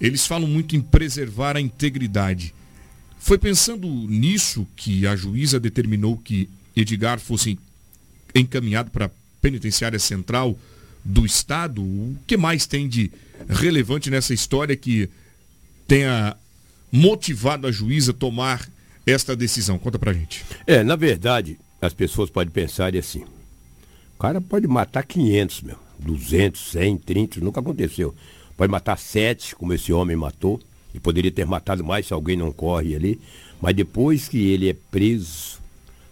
[0.00, 2.54] eles falam muito em preservar a integridade.
[3.18, 7.58] Foi pensando nisso que a juíza determinou que Edgar fosse
[8.32, 9.10] encaminhado para a
[9.40, 10.56] penitenciária central
[11.04, 11.82] do Estado?
[11.82, 13.10] O que mais tem de
[13.48, 15.10] relevante nessa história que
[15.86, 16.36] tenha
[16.90, 18.68] motivado a juíza a tomar
[19.06, 19.78] esta decisão?
[19.78, 20.44] Conta pra gente.
[20.66, 23.24] É, na verdade, as pessoas podem pensar assim.
[24.14, 25.78] O cara pode matar 500, meu.
[25.98, 28.14] 200, 100, 30, nunca aconteceu.
[28.56, 30.60] Pode matar 7, como esse homem matou.
[30.94, 33.20] E poderia ter matado mais se alguém não corre ali.
[33.60, 35.58] Mas depois que ele é preso,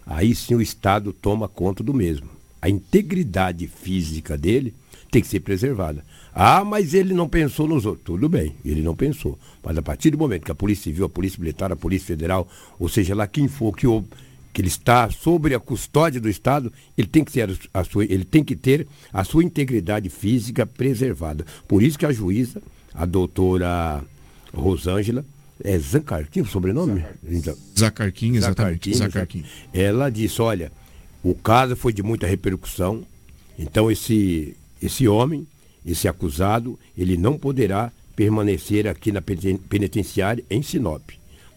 [0.05, 2.29] aí sim o Estado toma conta do mesmo.
[2.61, 4.73] A integridade física dele
[5.11, 6.03] tem que ser preservada.
[6.35, 8.05] Ah, mas ele não pensou nos outros.
[8.05, 9.37] Tudo bem, ele não pensou.
[9.63, 12.47] Mas a partir do momento que a Polícia Civil, a Polícia Militar, a Polícia Federal,
[12.79, 13.85] ou seja lá quem for que,
[14.51, 18.25] que ele está sobre a custódia do Estado, ele tem que ter a sua, ele
[18.25, 21.45] tem que ter a sua integridade física preservada.
[21.67, 22.61] Por isso que a juíza,
[22.93, 24.03] a doutora
[24.53, 25.23] Rosângela,
[25.63, 27.05] é Zancarquim o sobrenome?
[27.23, 28.93] Então, Zacarquim, exatamente.
[28.95, 29.43] Zacarquim.
[29.73, 30.71] ela disse, olha,
[31.23, 33.03] o caso foi de muita repercussão,
[33.57, 35.47] então esse, esse homem,
[35.85, 41.01] esse acusado, ele não poderá permanecer aqui na peni- penitenciária em Sinop,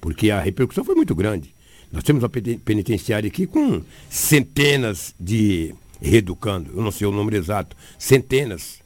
[0.00, 1.54] porque a repercussão foi muito grande.
[1.92, 7.36] Nós temos uma peni- penitenciária aqui com centenas de reeducando, eu não sei o número
[7.36, 8.80] exato, centenas,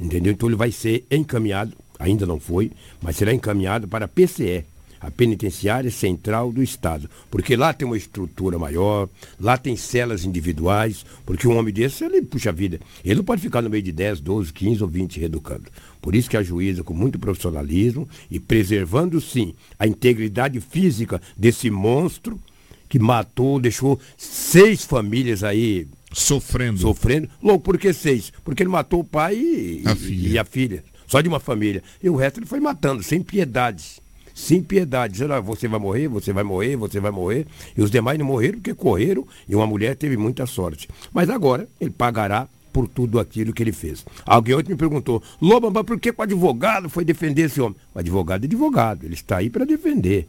[0.00, 0.32] entendeu?
[0.32, 4.64] Então ele vai ser encaminhado, ainda não foi, mas será encaminhado para a PCE,
[5.00, 9.08] a Penitenciária Central do Estado, porque lá tem uma estrutura maior,
[9.40, 13.62] lá tem celas individuais, porque um homem desse, ele, puxa vida, ele não pode ficar
[13.62, 15.64] no meio de 10, 12, 15 ou 20 reeducando.
[16.00, 21.68] Por isso que a juíza, com muito profissionalismo e preservando, sim, a integridade física desse
[21.70, 22.40] monstro
[22.88, 26.78] que matou, deixou seis famílias aí Sofrendo.
[26.78, 27.28] sofrendo.
[27.42, 28.32] Louco, por que seis?
[28.44, 30.28] Porque ele matou o pai e A e- filha.
[30.28, 30.84] e a filha.
[31.06, 31.82] Só de uma família.
[32.02, 34.00] E o resto ele foi matando, sem piedade.
[34.36, 35.14] Sem piedade.
[35.14, 37.46] Dizendo, "Ah, você vai morrer, você vai morrer, você vai morrer.
[37.74, 40.90] E os demais não morreram porque correram e uma mulher teve muita sorte.
[41.10, 44.04] Mas agora ele pagará por tudo aquilo que ele fez.
[44.26, 47.78] Alguém ontem me perguntou, Loba, mas por que o advogado foi defender esse homem?
[47.94, 50.28] O advogado é advogado, ele está aí para defender.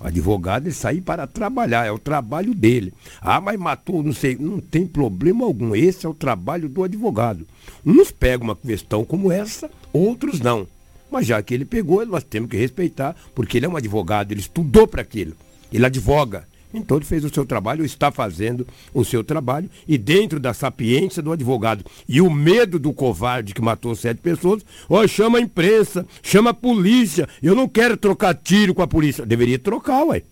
[0.00, 2.92] O advogado ele sai para trabalhar, é o trabalho dele.
[3.20, 5.76] Ah, mas matou, não sei, não tem problema algum.
[5.76, 7.46] Esse é o trabalho do advogado.
[7.86, 10.66] Uns pegam uma questão como essa, outros não.
[11.10, 14.40] Mas já que ele pegou, nós temos que respeitar, porque ele é um advogado, ele
[14.40, 15.34] estudou para aquilo.
[15.72, 16.46] Ele advoga.
[16.74, 21.22] Então ele fez o seu trabalho, está fazendo o seu trabalho, e dentro da sapiência
[21.22, 26.06] do advogado e o medo do covarde que matou sete pessoas, ó, chama a imprensa,
[26.22, 29.24] chama a polícia, eu não quero trocar tiro com a polícia.
[29.24, 30.22] Deveria trocar, ué.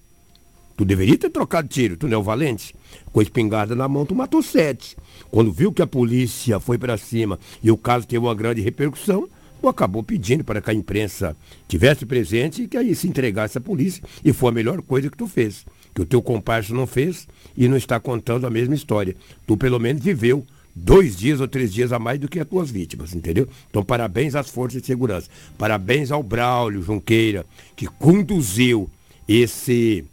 [0.77, 2.75] Tu deveria ter trocado tiro, tu não é o valente?
[3.13, 4.97] Com a espingarda na mão, tu matou sete.
[5.31, 9.29] Quando viu que a polícia foi para cima e o caso teve uma grande repercussão,
[9.65, 13.61] ou acabou pedindo para que a imprensa tivesse presente e que aí se entregasse à
[13.61, 14.03] polícia.
[14.25, 15.65] E foi a melhor coisa que tu fez.
[15.95, 19.17] Que o teu comparso não fez e não está contando a mesma história.
[19.47, 22.71] Tu pelo menos viveu dois dias ou três dias a mais do que as tuas
[22.71, 23.49] vítimas, entendeu?
[23.71, 25.31] Então, parabéns às forças de segurança.
[25.57, 27.47] Parabéns ao Braulio Junqueira,
[27.77, 28.91] que conduziu
[29.29, 30.05] esse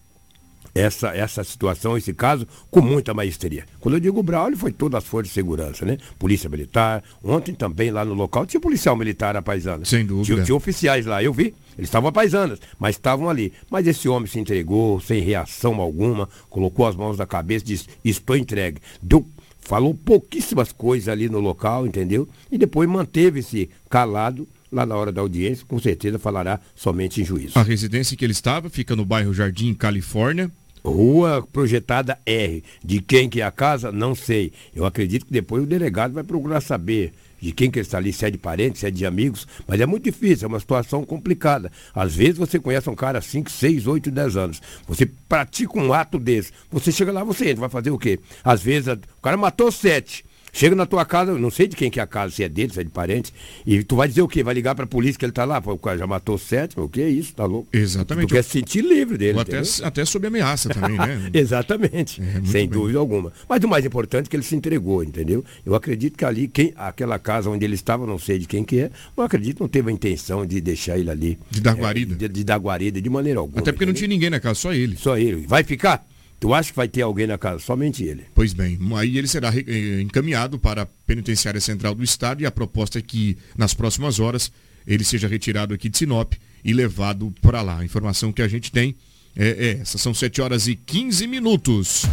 [0.74, 3.66] essa, essa situação, esse caso, com muita maestria.
[3.80, 5.98] Quando eu digo Braulio, foi todas as forças de segurança, né?
[6.18, 9.86] Polícia Militar, ontem também lá no local tinha policial militar a paisana.
[9.86, 10.36] Sem dúvida.
[10.36, 13.54] Tinha, tinha oficiais lá, eu vi, eles estavam a paisanas, mas estavam ali.
[13.70, 17.88] Mas esse homem se entregou, sem reação alguma, colocou as mãos na cabeça e disse,
[18.04, 18.80] estou entregue.
[19.02, 19.26] Deu,
[19.60, 22.28] falou pouquíssimas coisas ali no local, entendeu?
[22.52, 27.58] E depois manteve-se calado, lá na hora da audiência, com certeza falará somente em juízo.
[27.58, 30.52] A residência que ele estava fica no bairro Jardim, Califórnia.
[30.84, 32.64] Rua projetada R.
[32.84, 34.52] De quem que é a casa, não sei.
[34.76, 38.24] Eu acredito que depois o delegado vai procurar saber de quem que está ali, se
[38.24, 41.72] é de parente, se é de amigos, mas é muito difícil, é uma situação complicada.
[41.94, 44.62] Às vezes você conhece um cara há 5, 6, 8, 10 anos.
[44.88, 46.52] Você pratica um ato desse.
[46.70, 48.20] Você chega lá, você entra, vai fazer o quê?
[48.44, 50.24] Às vezes o cara matou sete.
[50.54, 52.74] Chega na tua casa, não sei de quem que é a casa, se é dele,
[52.74, 53.34] se é de parente,
[53.66, 54.44] e tu vai dizer o quê?
[54.44, 55.62] Vai ligar pra polícia que ele tá lá?
[55.66, 57.34] O cara já matou sete, o que é isso?
[57.34, 57.68] Tá louco?
[57.72, 58.28] Exatamente.
[58.28, 59.36] Tu quer se sentir livre dele.
[59.36, 61.30] Ou até, até sob ameaça também, né?
[61.34, 62.70] Exatamente, É, sem bem.
[62.70, 63.32] dúvida alguma.
[63.48, 65.44] Mas o mais importante é que ele se entregou, entendeu?
[65.66, 68.80] Eu acredito que ali, quem, aquela casa onde ele estava, não sei de quem que
[68.80, 71.40] é, eu acredito não teve a intenção de deixar ele ali.
[71.50, 72.14] De dar guarida.
[72.16, 73.60] é, de, de dar guarida de maneira alguma.
[73.62, 74.98] Até porque não tinha ninguém na casa, só ele.
[74.98, 75.46] Só ele.
[75.48, 76.06] Vai ficar?
[76.42, 77.60] Tu acha que vai ter alguém na casa?
[77.60, 78.26] Somente ele.
[78.34, 82.52] Pois bem, aí ele será eh, encaminhado para a Penitenciária Central do Estado e a
[82.52, 84.52] proposta é que nas próximas horas
[84.88, 86.34] ele seja retirado aqui de Sinop
[86.66, 87.78] e levado para lá.
[87.78, 88.96] A informação que a gente tem
[89.36, 90.00] é, é essa.
[90.00, 92.06] São 7 horas e 15 minutos.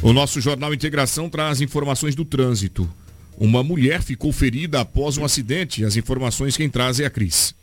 [0.00, 2.90] O nosso Jornal Integração traz informações do trânsito.
[3.36, 5.84] Uma mulher ficou ferida após um acidente.
[5.84, 7.54] As informações quem traz é a Cris.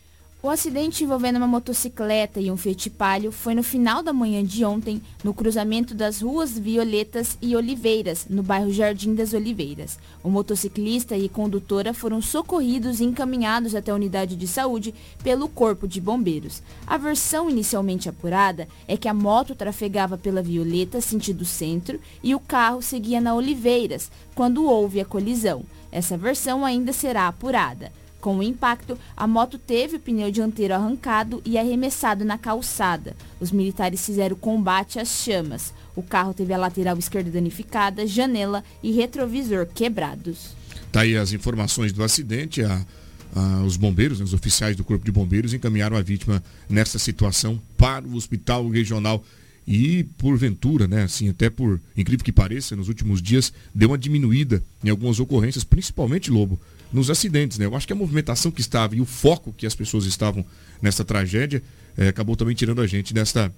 [0.48, 4.64] O acidente envolvendo uma motocicleta e um Fiat Palio foi no final da manhã de
[4.64, 10.00] ontem, no cruzamento das ruas Violetas e Oliveiras, no bairro Jardim das Oliveiras.
[10.24, 15.86] O motociclista e condutora foram socorridos e encaminhados até a unidade de saúde pelo Corpo
[15.86, 16.64] de Bombeiros.
[16.88, 22.40] A versão inicialmente apurada é que a moto trafegava pela Violeta, sentido centro, e o
[22.40, 25.66] carro seguia na Oliveiras, quando houve a colisão.
[25.92, 27.92] Essa versão ainda será apurada.
[28.28, 33.16] Com o impacto, a moto teve o pneu dianteiro arrancado e arremessado na calçada.
[33.40, 35.74] Os militares fizeram combate às chamas.
[35.96, 40.50] O carro teve a lateral esquerda danificada, janela e retrovisor quebrados.
[40.92, 42.62] Tá aí as informações do acidente.
[42.64, 42.86] A,
[43.34, 47.58] a- os bombeiros, né, os oficiais do Corpo de Bombeiros, encaminharam a vítima nessa situação
[47.78, 49.24] para o hospital regional.
[49.66, 54.62] E porventura, né, assim, até por incrível que pareça, nos últimos dias deu uma diminuída
[54.84, 56.60] em algumas ocorrências, principalmente Lobo,
[56.92, 57.66] nos acidentes, né?
[57.66, 60.46] Eu acho que a movimentação que estava e o foco que as pessoas estavam
[60.82, 61.62] nessa tragédia
[61.98, 63.52] eh, acabou também tirando a gente desta,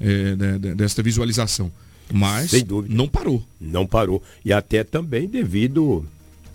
[0.00, 1.70] de- de- desta visualização.
[2.12, 2.94] Mas Sem dúvida.
[2.94, 3.42] não parou.
[3.60, 4.22] Não parou.
[4.44, 6.06] E até também devido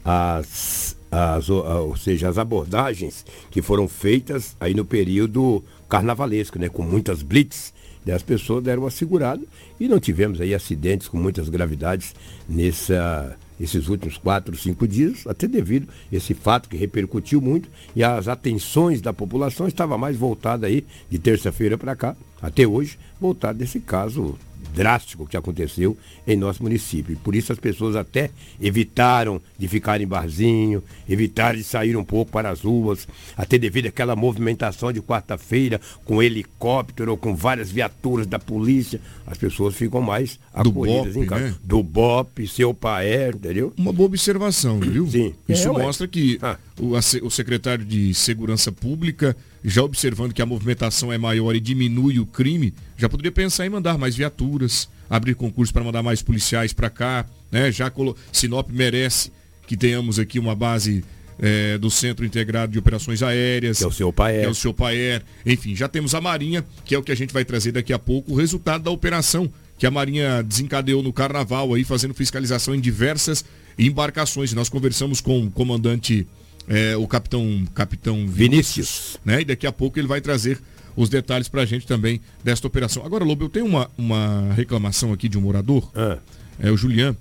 [0.03, 6.69] às, às, ou seja, as abordagens que foram feitas aí no período carnavalesco, né?
[6.69, 7.73] Com muitas blitz.
[8.05, 9.41] E as pessoas deram uma segurada
[9.79, 12.13] e não tivemos aí acidentes com muitas gravidades
[12.49, 18.03] nessa, esses últimos quatro, cinco dias, até devido a esse fato que repercutiu muito e
[18.03, 23.59] as atenções da população estavam mais voltadas aí de terça-feira para cá, até hoje, voltada
[23.59, 24.37] desse caso
[24.73, 27.13] drástico que aconteceu em nosso município.
[27.13, 28.29] E Por isso as pessoas até
[28.61, 33.87] evitaram de ficar em barzinho, evitaram de sair um pouco para as ruas, até devido
[33.87, 40.01] àquela movimentação de quarta-feira com helicóptero ou com várias viaturas da polícia, as pessoas ficam
[40.01, 41.43] mais Do acolhidas BOP, em casa.
[41.45, 41.55] né?
[41.63, 43.73] Do BOP, seu paé, entendeu?
[43.77, 45.07] Uma boa observação, viu?
[45.07, 45.33] Sim.
[45.47, 46.57] Isso É, mostra que Ah.
[46.79, 51.59] o, a o secretário de Segurança Pública, já observando que a movimentação é maior e
[51.59, 56.21] diminui o crime, já poderia pensar em mandar mais viaturas, abrir concurso para mandar mais
[56.21, 57.71] policiais para cá, né?
[57.71, 58.15] Já colo...
[58.31, 59.31] Sinop merece
[59.65, 61.03] que tenhamos aqui uma base
[61.39, 63.77] eh, do Centro Integrado de Operações Aéreas.
[63.77, 64.45] Que é o seu Paer.
[64.45, 65.23] É o seu Paer.
[65.45, 67.99] Enfim, já temos a Marinha, que é o que a gente vai trazer daqui a
[67.99, 72.79] pouco, o resultado da operação que a Marinha desencadeou no Carnaval aí, fazendo fiscalização em
[72.79, 73.43] diversas
[73.77, 74.53] embarcações.
[74.53, 76.27] Nós conversamos com o comandante,
[76.67, 79.17] eh, o capitão, capitão Vinícius.
[79.25, 79.41] né?
[79.41, 80.59] E daqui a pouco ele vai trazer
[80.95, 83.05] os detalhes pra gente também desta operação.
[83.05, 86.19] Agora, Lobo, eu tenho uma, uma reclamação aqui de um morador, Ah,
[86.59, 87.15] é o Julian.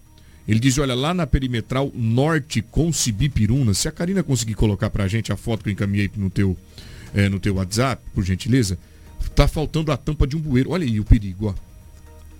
[0.47, 5.07] Ele diz, olha, lá na perimetral norte com Sibipiruna, se a Karina conseguir colocar pra
[5.07, 6.57] gente a foto que eu encaminhei no teu,
[7.14, 8.76] eh, no teu WhatsApp, por gentileza,
[9.36, 10.70] tá faltando a tampa de um bueiro.
[10.70, 11.55] Olha aí o perigo, ó.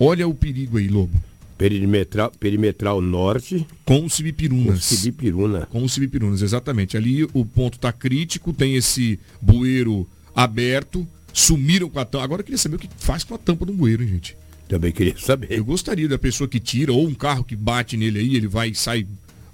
[0.05, 1.17] Olha o perigo aí, Lobo.
[1.57, 3.67] Perimetral, perimetral norte.
[3.85, 4.67] Com o Cibipirunas.
[4.67, 5.67] Com o Cibipiruna.
[5.67, 6.97] Com o Cibipirunas, exatamente.
[6.97, 12.25] Ali o ponto está crítico, tem esse bueiro aberto, sumiram com a tampa.
[12.25, 14.37] Agora eu queria saber o que faz com a tampa do bueiro, hein, gente.
[14.69, 15.49] Também queria saber.
[15.51, 18.73] Eu gostaria da pessoa que tira, ou um carro que bate nele aí, ele vai
[18.75, 19.07] sai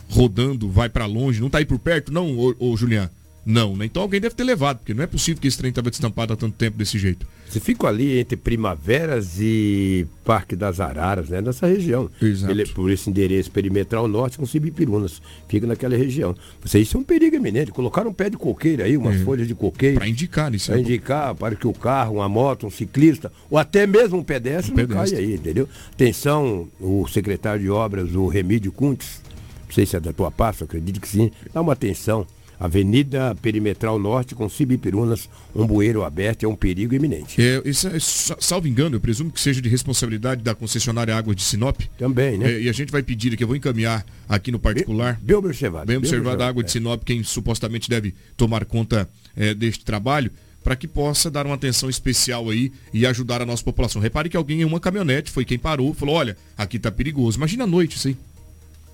[0.09, 3.11] rodando, vai para longe, não tá aí por perto, não, ô, ô Julián?
[3.51, 3.87] Não, né?
[3.87, 6.37] Então alguém deve ter levado, porque não é possível que esse trem estava destampado há
[6.37, 7.27] tanto tempo desse jeito.
[7.49, 11.41] Você fica ali entre Primaveras e Parque das Araras, né?
[11.41, 12.11] Nessa região.
[12.21, 12.53] Exato.
[12.53, 15.23] Ele, por esse endereço perimetral norte com Cibipirunas.
[15.49, 16.37] Fica naquela região.
[16.63, 17.73] Você, isso é um perigo eminente.
[17.73, 19.25] Colocaram um pé de coqueiro aí, umas É.
[19.25, 19.97] folhas de coqueiro.
[19.97, 20.67] Para indicar isso.
[20.67, 24.23] Para é indicar, para que o carro, uma moto, um ciclista, ou até mesmo um
[24.23, 25.17] pedestre, Um não pedestre.
[25.17, 25.67] caia aí, entendeu?
[25.91, 29.23] Atenção, o secretário de obras, o Remídio Cuntes,
[29.67, 32.27] não sei se é da tua pasta, acredito que sim, dá uma atenção.
[32.61, 37.41] Avenida Perimetral Norte com Cibipirunas, um bueiro aberto, é um perigo iminente.
[37.41, 41.37] É, isso é, sa- salvo engano, eu presumo que seja de responsabilidade da concessionária Águas
[41.37, 41.81] de Sinop.
[41.97, 42.53] Também, né?
[42.53, 45.19] É, e a gente vai pedir aqui, eu vou encaminhar aqui no particular.
[45.23, 45.87] Bem observado.
[45.87, 46.73] Bem observado a Água de é.
[46.73, 50.31] Sinop, quem supostamente deve tomar conta é, deste trabalho,
[50.65, 54.03] para que possa dar uma atenção especial aí e ajudar a nossa população.
[54.03, 57.39] Repare que alguém em uma caminhonete foi quem parou, falou, olha, aqui tá perigoso.
[57.39, 58.17] Imagina a noite isso aí.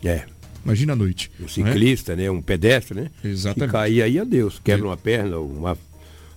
[0.04, 0.24] É.
[0.64, 1.30] Imagina a noite.
[1.38, 1.50] Um não é?
[1.50, 2.30] ciclista, né?
[2.30, 3.10] Um pedestre, né?
[3.22, 3.70] Exatamente.
[3.70, 4.60] Que cair aí, adeus.
[4.64, 5.76] Quebra uma perna, uma,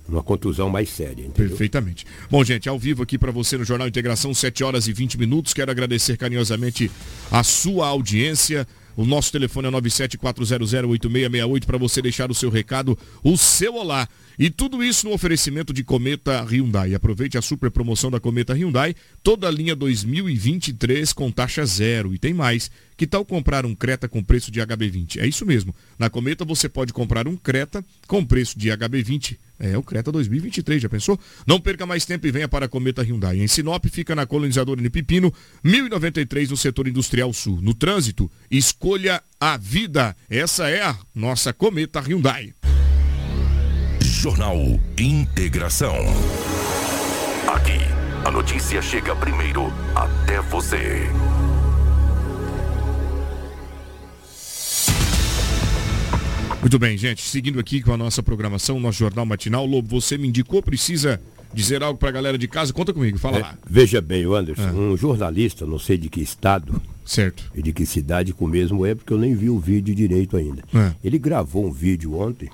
[0.08, 1.50] uma contusão mais séria, entendeu?
[1.50, 2.06] Perfeitamente.
[2.30, 5.54] Bom, gente, ao vivo aqui para você no Jornal Integração, 7 horas e 20 minutos.
[5.54, 6.92] Quero agradecer carinhosamente
[7.32, 8.68] a sua audiência.
[8.98, 14.10] O nosso telefone é 974008668 para você deixar o seu recado, o seu olá.
[14.40, 16.96] E tudo isso no oferecimento de Cometa Hyundai.
[16.96, 22.12] Aproveite a super promoção da Cometa Hyundai, toda a linha 2023 com taxa zero.
[22.12, 22.72] E tem mais.
[22.98, 25.18] Que tal comprar um Creta com preço de HB20?
[25.20, 25.76] É isso mesmo.
[26.00, 29.38] Na Cometa você pode comprar um Creta com preço de HB20.
[29.60, 31.20] É o Creta 2023, já pensou?
[31.46, 33.40] Não perca mais tempo e venha para a Cometa Hyundai.
[33.40, 35.34] Em Sinop fica na colonizadora N Pipino,
[35.64, 37.60] 1093 no setor industrial sul.
[37.62, 40.16] No trânsito, escolha a vida.
[40.30, 42.54] Essa é a nossa Cometa Hyundai.
[44.02, 44.58] Jornal
[45.00, 45.96] Integração.
[47.48, 47.80] Aqui,
[48.26, 51.08] a notícia chega primeiro até você.
[56.62, 57.22] Muito bem, gente.
[57.22, 59.66] Seguindo aqui com a nossa programação, nosso jornal matinal.
[59.66, 61.22] Lobo, você me indicou, precisa
[61.54, 62.74] dizer algo para a galera de casa?
[62.74, 63.58] Conta comigo, fala É, lá.
[63.70, 67.50] veja bem, o Anderson, um jornalista, não sei de que estado Certo.
[67.56, 70.36] e de que cidade com o mesmo é, porque eu nem vi o vídeo direito
[70.36, 70.64] ainda.
[70.74, 70.94] É.
[71.04, 72.50] Ele gravou um vídeo ontem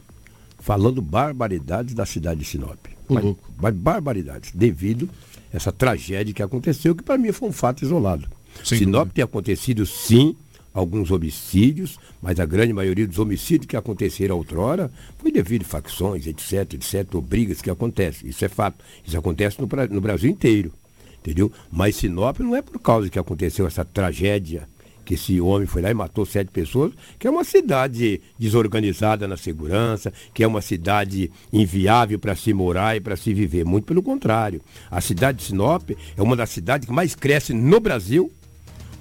[0.60, 2.78] falando barbaridades da cidade de Sinop.
[3.08, 3.52] Ô, Mas- louco.
[3.60, 5.10] mas barbaridades, devido
[5.52, 8.28] a essa tragédia que aconteceu, que para mim foi um fato isolado.
[8.64, 9.14] Sem Sinop dúvida.
[9.16, 10.36] tem acontecido sim
[10.74, 16.26] alguns homicídios, mas a grande maioria dos homicídios que aconteceram outrora foi devido a facções,
[16.26, 18.30] etc, etc, ou brigas que acontecem.
[18.30, 18.84] Isso é fato.
[19.06, 20.74] Isso acontece no, no Brasil inteiro.
[21.20, 21.52] Entendeu?
[21.72, 24.68] Mas Sinop não é por causa que aconteceu essa tragédia,
[25.06, 29.38] que esse homem foi lá e matou sete pessoas, que é uma cidade desorganizada na
[29.38, 33.66] segurança, que é uma cidade inviável para se morar e para se viver.
[33.66, 34.62] Muito pelo contrário.
[34.90, 38.32] A cidade de Sinop é uma das cidades que mais cresce no Brasil,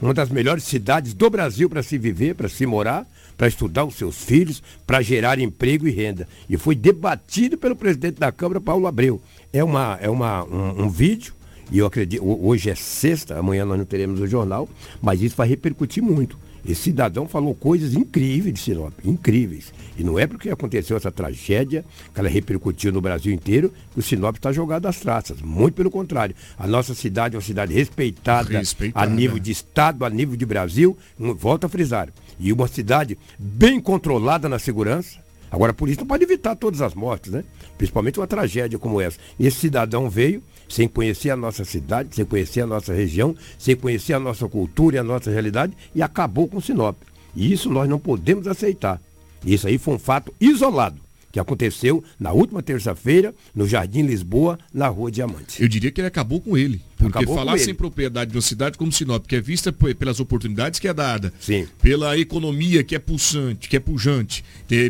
[0.03, 3.95] uma das melhores cidades do Brasil para se viver, para se morar, para estudar os
[3.95, 6.29] seus filhos, para gerar emprego e renda.
[6.49, 9.21] E foi debatido pelo presidente da Câmara, Paulo Abreu.
[9.53, 11.33] É, uma, é uma, um, um vídeo,
[11.71, 14.69] e eu acredito, ho- hoje é sexta, amanhã nós não teremos o jornal,
[15.01, 16.39] mas isso vai repercutir muito.
[16.65, 19.73] Esse cidadão falou coisas incríveis de Sinop, incríveis.
[19.99, 21.85] E não é porque aconteceu essa tragédia,
[22.15, 25.43] que ela repercutiu no Brasil inteiro, que o Sinop está jogado às traças.
[25.43, 26.35] Muito pelo contrário.
[26.57, 29.05] A nossa cidade é uma cidade respeitada, Respeitada.
[29.05, 32.09] a nível de Estado, a nível de Brasil, volto a frisar.
[32.39, 35.21] E uma cidade bem controlada na segurança.
[35.51, 37.45] Agora, a polícia não pode evitar todas as mortes, né?
[37.83, 39.19] Principalmente uma tragédia como essa.
[39.41, 44.13] Esse cidadão veio sem conhecer a nossa cidade, sem conhecer a nossa região, sem conhecer
[44.13, 46.97] a nossa cultura e a nossa realidade e acabou com Sinop.
[47.35, 49.01] E isso nós não podemos aceitar.
[49.45, 50.95] Isso aí foi um fato isolado
[51.33, 55.61] que aconteceu na última terça-feira no Jardim Lisboa, na Rua Diamante.
[55.61, 56.83] Eu diria que ele acabou com ele.
[56.97, 60.79] Porque Acabou falar sem propriedade de uma cidade como Sinop, que é vista pelas oportunidades
[60.79, 61.67] que é dada, Sim.
[61.81, 64.45] pela economia que é pulsante, que é pujante,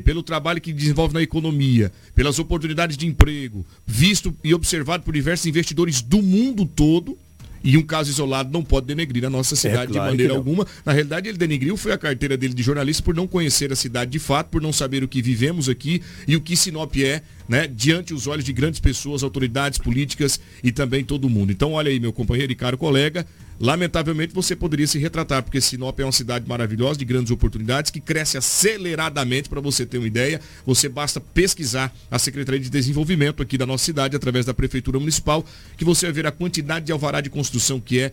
[0.05, 5.47] pelo trabalho que desenvolve na economia, pelas oportunidades de emprego, visto e observado por diversos
[5.47, 7.17] investidores do mundo todo,
[7.65, 10.67] e um caso isolado não pode denegrir a nossa cidade claro de maneira alguma.
[10.85, 14.11] Na realidade, ele denegriu foi a carteira dele de jornalista por não conhecer a cidade
[14.11, 17.67] de fato, por não saber o que vivemos aqui e o que Sinop é né,
[17.67, 21.53] diante os olhos de grandes pessoas, autoridades políticas e também todo mundo.
[21.53, 23.27] Então, olha aí, meu companheiro e caro colega,
[23.61, 28.01] lamentavelmente você poderia se retratar, porque Sinop é uma cidade maravilhosa, de grandes oportunidades, que
[28.01, 30.41] cresce aceleradamente, para você ter uma ideia.
[30.65, 35.45] Você basta pesquisar a Secretaria de Desenvolvimento aqui da nossa cidade, através da Prefeitura Municipal,
[35.77, 38.13] que você vai ver a quantidade de alvará de construção que é,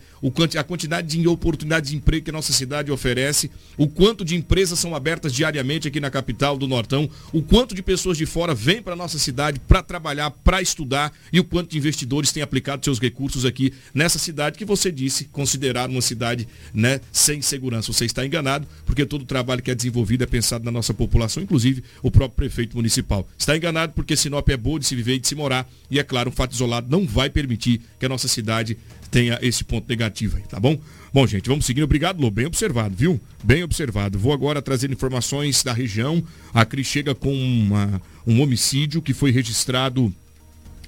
[0.58, 4.78] a quantidade de oportunidades de emprego que a nossa cidade oferece, o quanto de empresas
[4.78, 8.82] são abertas diariamente aqui na capital do Nortão, o quanto de pessoas de fora vêm
[8.82, 9.29] para a nossa cidade
[9.66, 14.58] para trabalhar, para estudar e o quanto investidores têm aplicado seus recursos aqui nessa cidade
[14.58, 17.92] que você disse considerar uma cidade né, sem segurança.
[17.92, 21.42] Você está enganado, porque todo o trabalho que é desenvolvido é pensado na nossa população,
[21.42, 23.28] inclusive o próprio prefeito municipal.
[23.38, 25.68] Está enganado porque Sinop é boa de se viver e de se morar.
[25.90, 28.76] E é claro, um fato isolado não vai permitir que a nossa cidade
[29.10, 30.78] tenha esse ponto negativo aí, tá bom?
[31.12, 31.84] Bom, gente, vamos seguindo.
[31.84, 32.30] Obrigado, Lô.
[32.30, 33.20] Bem observado, viu?
[33.42, 34.18] Bem observado.
[34.18, 36.22] Vou agora trazer informações da região.
[36.54, 40.14] A Cris chega com uma, um homicídio que foi registrado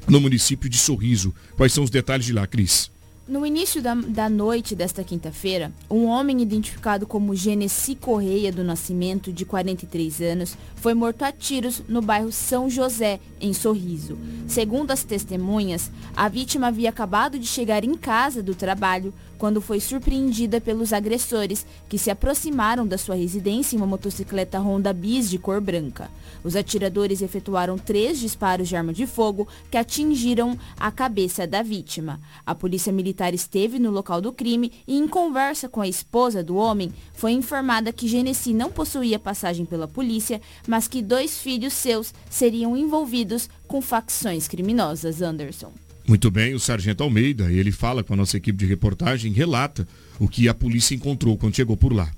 [0.07, 1.35] no município de Sorriso.
[1.57, 2.92] Quais são os detalhes de lá, Cris?
[3.33, 9.33] No início da, da noite desta quinta-feira, um homem identificado como Genesi Correia do Nascimento,
[9.33, 14.19] de 43 anos, foi morto a tiros no bairro São José, em Sorriso.
[14.47, 19.81] Segundo as testemunhas, a vítima havia acabado de chegar em casa do trabalho quando foi
[19.81, 25.37] surpreendida pelos agressores, que se aproximaram da sua residência em uma motocicleta Honda Bis de
[25.37, 26.09] cor branca.
[26.45, 32.21] Os atiradores efetuaram três disparos de arma de fogo que atingiram a cabeça da vítima.
[32.47, 36.55] A polícia militar esteve no local do crime e, em conversa com a esposa do
[36.55, 42.15] homem, foi informada que Genesi não possuía passagem pela polícia, mas que dois filhos seus
[42.31, 45.21] seriam envolvidos com facções criminosas.
[45.21, 45.73] Anderson.
[46.07, 49.87] Muito bem, o Sargento Almeida, ele fala com a nossa equipe de reportagem, relata
[50.19, 52.11] o que a polícia encontrou quando chegou por lá.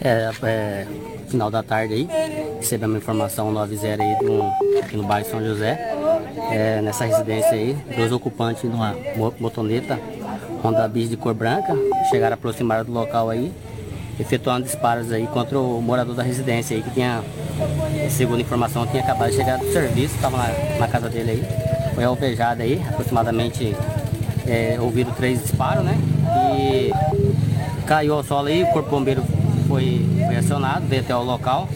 [0.00, 0.86] É, é
[1.28, 2.08] final da tarde aí,
[2.58, 4.42] recebemos uma informação 90 aí do,
[4.80, 5.78] aqui no bairro São José,
[6.50, 8.96] é, nessa residência aí, dois ocupantes numa
[9.38, 10.00] motoneta
[10.62, 11.74] Honda Bis de cor branca,
[12.10, 13.52] chegaram aproximaram do local aí,
[14.18, 17.22] efetuando disparos aí contra o morador da residência aí, que tinha,
[18.10, 22.04] segundo informação, tinha acabado de chegar do serviço, estava na, na casa dele aí foi
[22.04, 23.74] alvejada aí, aproximadamente
[24.46, 25.98] é, ouviram três disparos, né?
[26.54, 26.92] E
[27.86, 29.24] caiu ao solo aí, o corpo bombeiro
[29.66, 31.66] foi, foi acionado, veio até o local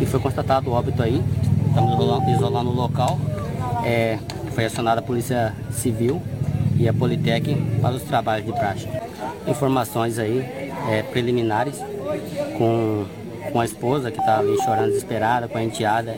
[0.00, 1.20] e foi constatado o óbito aí.
[1.66, 1.94] Estamos
[2.36, 3.18] isolando, o local.
[3.84, 4.16] É,
[4.54, 6.22] foi acionada a Polícia Civil
[6.78, 7.52] e a Politec
[7.82, 8.88] para os trabalhos de praxe.
[9.44, 10.38] Informações aí
[10.88, 11.80] é, preliminares
[12.56, 13.06] com,
[13.52, 16.16] com a esposa que está ali chorando desesperada, com a enteada,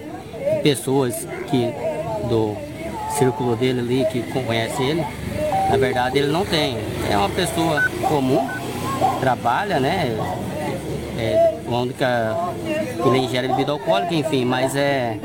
[0.62, 1.72] pessoas que
[2.28, 2.65] do
[3.10, 5.04] círculo dele ali que conhece ele,
[5.70, 6.78] na verdade ele não tem.
[7.10, 8.48] É uma pessoa comum,
[9.20, 10.16] trabalha, né?
[11.18, 12.36] É, a única
[13.04, 15.18] ele ingere bebida alcoólica, enfim, mas é.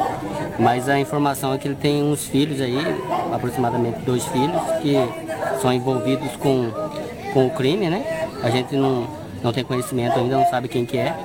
[0.59, 2.77] Mas a informação é que ele tem uns filhos aí,
[3.33, 4.95] aproximadamente dois filhos, que
[5.61, 6.71] são envolvidos com,
[7.33, 8.27] com o crime, né?
[8.43, 9.07] A gente não,
[9.41, 11.15] não tem conhecimento ainda, não sabe quem que é,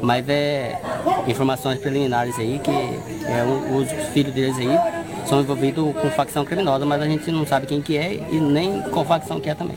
[0.00, 0.78] mas é
[1.26, 3.44] informações preliminares aí que é,
[3.74, 7.80] os filhos deles aí são envolvidos com facção criminosa, mas a gente não sabe quem
[7.80, 9.76] que é e nem qual facção que é também.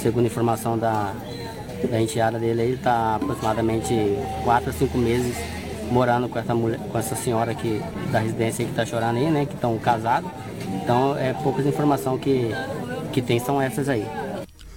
[0.00, 1.14] Segundo informação da,
[1.90, 3.94] da enteada dele, ele está aproximadamente
[4.44, 5.36] 4 a 5 meses
[5.90, 7.80] morando com essa mulher, com essa senhora aqui
[8.12, 9.46] da residência que está chorando aí, né?
[9.46, 10.30] Que estão casados.
[10.82, 12.50] Então é poucas informações que,
[13.12, 14.06] que tem são essas aí.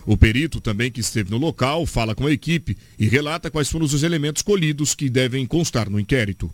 [0.06, 3.86] O perito também que esteve no local fala com a equipe e relata quais foram
[3.86, 6.52] os elementos colhidos que devem constar no inquérito.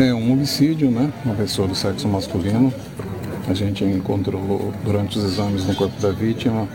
[0.00, 1.12] É um homicídio, né?
[1.26, 2.72] Uma pessoa do sexo masculino.
[3.46, 6.66] A gente encontrou durante os exames no corpo da vítima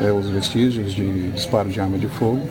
[0.00, 2.48] é, os vestígios de disparo de arma de fogo.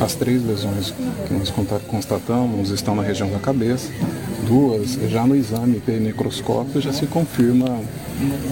[0.00, 0.94] As três lesões
[1.26, 1.52] que nós
[1.90, 3.92] constatamos estão na região da cabeça.
[4.46, 7.80] Duas, já no exame necroscópio, já se confirma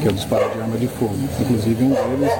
[0.01, 1.15] que é o disparo de arma de fogo.
[1.41, 2.33] Inclusive um deles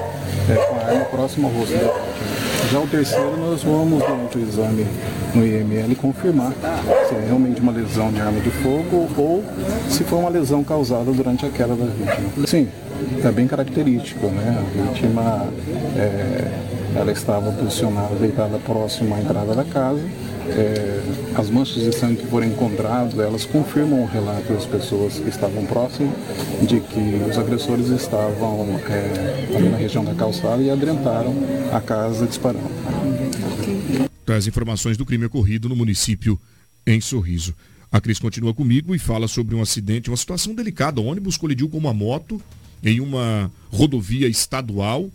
[0.49, 2.35] é com a arma próxima ao rosto da vítima.
[2.71, 4.85] Já o terceiro nós vamos, durante o exame
[5.33, 6.51] no IML, confirmar
[7.07, 9.43] se é realmente uma lesão de arma de fogo ou
[9.89, 12.47] se foi uma lesão causada durante a queda da vítima.
[12.47, 12.67] Sim,
[13.23, 14.57] é bem característico, né?
[14.59, 15.47] A vítima
[15.95, 20.01] é, ela estava posicionada, deitada próxima à entrada da casa.
[20.47, 21.01] É,
[21.35, 25.65] as manchas de sangue que foram encontradas, elas confirmam o relato das pessoas que estavam
[25.65, 26.13] próximas
[26.61, 31.33] de que os agressores estavam é, ali na região da calçada e adrentaram
[31.73, 32.69] a casa disparando.
[34.27, 36.39] As informações do crime ocorrido no município
[36.85, 37.53] em Sorriso.
[37.91, 40.99] A Cris continua comigo e fala sobre um acidente, uma situação delicada.
[40.99, 42.41] O ônibus colidiu com uma moto
[42.83, 45.09] em uma rodovia estadual,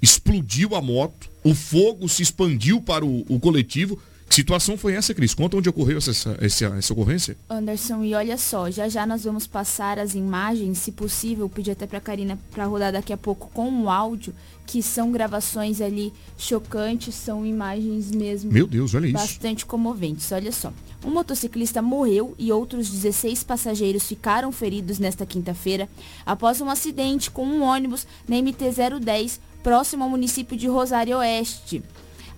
[0.00, 5.14] explodiu a moto, o fogo se expandiu para o, o coletivo Que situação foi essa,
[5.14, 5.32] Cris?
[5.32, 7.36] Conta onde ocorreu essa, essa, essa ocorrência.
[7.48, 11.86] Anderson, e olha só, já já nós vamos passar as imagens, se possível, pedir até
[11.86, 14.34] para Karina para rodar daqui a pouco com um áudio,
[14.66, 18.52] que são gravações ali chocantes, são imagens mesmo.
[18.52, 19.14] Meu Deus, olha isso.
[19.14, 20.72] Bastante comoventes, olha só.
[21.04, 25.88] Um motociclista morreu e outros 16 passageiros ficaram feridos nesta quinta-feira
[26.26, 31.82] após um acidente com um ônibus na MT-010 próximo ao município de Rosário Oeste.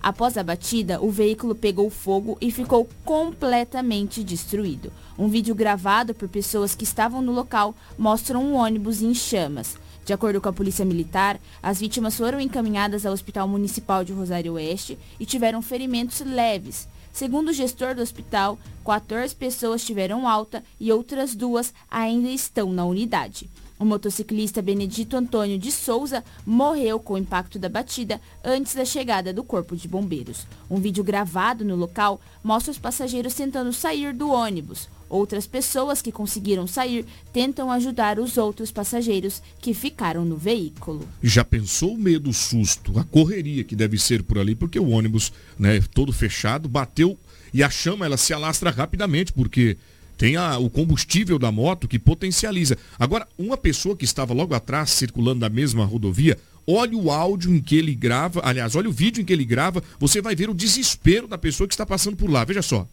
[0.01, 4.91] Após a batida, o veículo pegou fogo e ficou completamente destruído.
[5.17, 9.77] Um vídeo gravado por pessoas que estavam no local mostra um ônibus em chamas.
[10.03, 14.53] De acordo com a Polícia Militar, as vítimas foram encaminhadas ao Hospital Municipal de Rosário
[14.53, 16.87] Oeste e tiveram ferimentos leves.
[17.13, 22.85] Segundo o gestor do hospital, 14 pessoas tiveram alta e outras duas ainda estão na
[22.85, 23.49] unidade.
[23.81, 29.33] O motociclista Benedito Antônio de Souza morreu com o impacto da batida antes da chegada
[29.33, 30.45] do corpo de bombeiros.
[30.69, 34.87] Um vídeo gravado no local mostra os passageiros tentando sair do ônibus.
[35.09, 41.09] Outras pessoas que conseguiram sair tentam ajudar os outros passageiros que ficaram no veículo.
[41.23, 44.89] Já pensou o medo, o susto, a correria que deve ser por ali, porque o
[44.89, 47.17] ônibus, né, todo fechado, bateu
[47.51, 49.75] e a chama ela se alastra rapidamente, porque
[50.21, 52.77] tem a, o combustível da moto que potencializa.
[52.99, 57.59] Agora, uma pessoa que estava logo atrás, circulando na mesma rodovia, olha o áudio em
[57.59, 60.53] que ele grava, aliás, olha o vídeo em que ele grava, você vai ver o
[60.53, 62.45] desespero da pessoa que está passando por lá.
[62.45, 62.87] Veja só.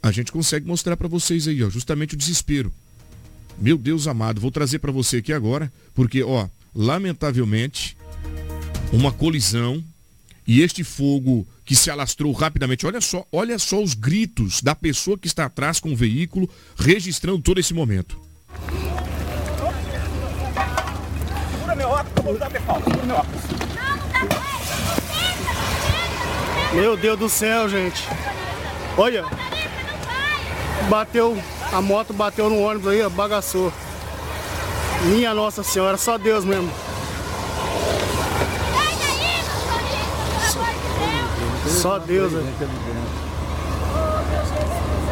[0.00, 2.72] A gente consegue mostrar para vocês aí, ó, justamente o desespero.
[3.58, 7.93] Meu Deus amado, vou trazer para você aqui agora, porque, ó, lamentavelmente,
[8.92, 9.82] uma colisão
[10.46, 12.86] e este fogo que se alastrou rapidamente.
[12.86, 17.40] Olha só, olha só os gritos da pessoa que está atrás com o veículo, registrando
[17.40, 18.20] todo esse momento.
[26.74, 28.02] meu Deus do céu, gente.
[28.96, 29.24] Olha.
[30.88, 31.36] Bateu,
[31.72, 33.72] a moto bateu no ônibus aí, bagaçou.
[35.04, 36.70] Minha Nossa Senhora, só Deus mesmo.
[41.68, 42.46] Só Deus, velho.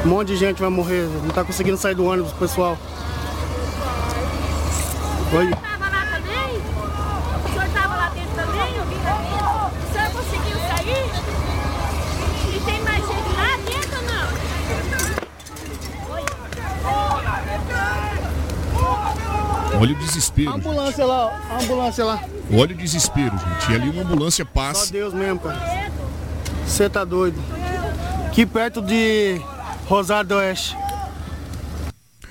[0.04, 2.76] Um monte de gente vai morrer, não tá conseguindo sair do ônibus, pessoal.
[5.32, 5.50] Oi.
[5.50, 6.58] Tava lá também?
[7.44, 8.76] O senhor tava lá dentro também?
[8.76, 9.34] Eu vim daqui.
[9.78, 11.06] O senhor conseguiu sair?
[12.54, 14.42] E tem mais gente lá dentro ou não?
[19.80, 20.50] Olha o desespero.
[20.50, 21.06] A ambulância gente.
[21.06, 22.24] lá, a ambulância lá.
[22.52, 23.72] Olha o desespero, gente.
[23.72, 24.86] E ali uma ambulância passa.
[24.86, 25.91] Só Deus mesmo, cara.
[26.72, 27.36] Você tá doido.
[28.28, 29.38] Aqui perto de
[29.84, 30.74] Rosário do Oeste.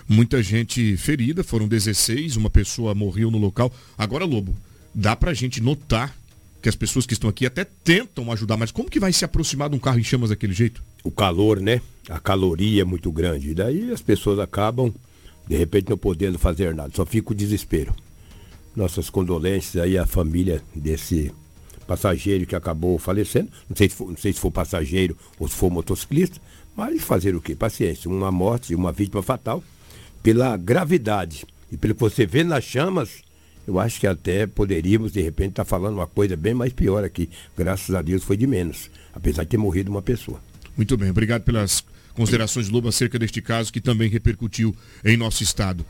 [0.09, 3.71] Muita gente ferida, foram 16, uma pessoa morreu no local.
[3.95, 4.57] Agora, Lobo,
[4.95, 6.17] dá pra gente notar
[6.59, 9.69] que as pessoas que estão aqui até tentam ajudar, mas como que vai se aproximar
[9.69, 10.83] de um carro em chamas daquele jeito?
[11.03, 11.79] O calor, né?
[12.09, 13.51] A caloria é muito grande.
[13.51, 14.91] E daí as pessoas acabam,
[15.47, 16.91] de repente, não podendo fazer nada.
[16.95, 17.93] Só fica o desespero.
[18.75, 21.31] Nossas condolências aí à família desse
[21.85, 23.49] passageiro que acabou falecendo.
[23.69, 26.39] Não sei se for, não sei se for passageiro ou se for motociclista,
[26.75, 27.55] mas fazer o quê?
[27.55, 28.09] Paciência.
[28.09, 29.63] Uma morte, uma vítima fatal,
[30.23, 33.21] pela gravidade e pelo que você vê nas chamas,
[33.67, 37.03] eu acho que até poderíamos, de repente, estar tá falando uma coisa bem mais pior
[37.03, 37.29] aqui.
[37.57, 40.41] Graças a Deus foi de menos, apesar de ter morrido uma pessoa.
[40.75, 45.85] Muito bem, obrigado pelas considerações, Lobo, acerca deste caso que também repercutiu em nosso estado.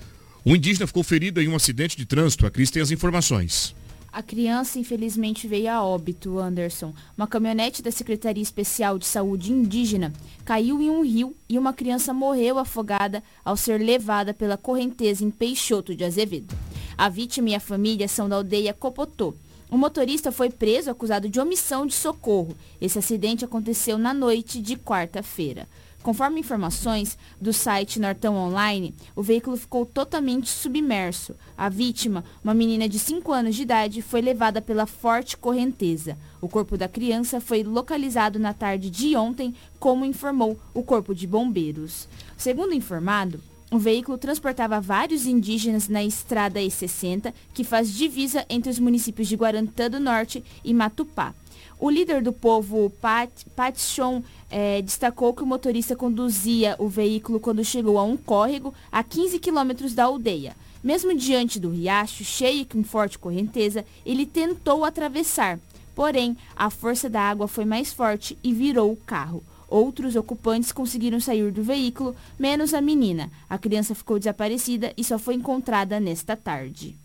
[0.45, 2.45] Um indígena ficou ferido em um acidente de trânsito.
[2.45, 3.75] A Cris tem as informações.
[4.13, 6.93] A criança, infelizmente, veio a óbito, Anderson.
[7.17, 10.11] Uma caminhonete da Secretaria Especial de Saúde Indígena
[10.43, 15.31] caiu em um rio e uma criança morreu afogada ao ser levada pela correnteza em
[15.31, 16.53] Peixoto de Azevedo.
[16.97, 19.33] A vítima e a família são da aldeia Copotô.
[19.69, 22.53] O motorista foi preso acusado de omissão de socorro.
[22.81, 25.69] Esse acidente aconteceu na noite de quarta-feira.
[26.03, 31.35] Conforme informações do site Nortão Online, o veículo ficou totalmente submerso.
[31.55, 36.17] A vítima, uma menina de 5 anos de idade, foi levada pela forte correnteza.
[36.41, 41.27] O corpo da criança foi localizado na tarde de ontem, como informou o Corpo de
[41.27, 42.07] Bombeiros.
[42.35, 43.39] Segundo informado,
[43.69, 49.35] o veículo transportava vários indígenas na estrada E60, que faz divisa entre os municípios de
[49.35, 51.35] Guarantã do Norte e Matupá.
[51.81, 54.21] O líder do povo, Pat, Patchon,
[54.51, 59.39] é, destacou que o motorista conduzia o veículo quando chegou a um córrego a 15
[59.39, 60.55] quilômetros da aldeia.
[60.83, 65.59] Mesmo diante do riacho, cheio com forte correnteza, ele tentou atravessar.
[65.95, 69.43] Porém, a força da água foi mais forte e virou o carro.
[69.67, 73.31] Outros ocupantes conseguiram sair do veículo, menos a menina.
[73.49, 77.00] A criança ficou desaparecida e só foi encontrada nesta tarde.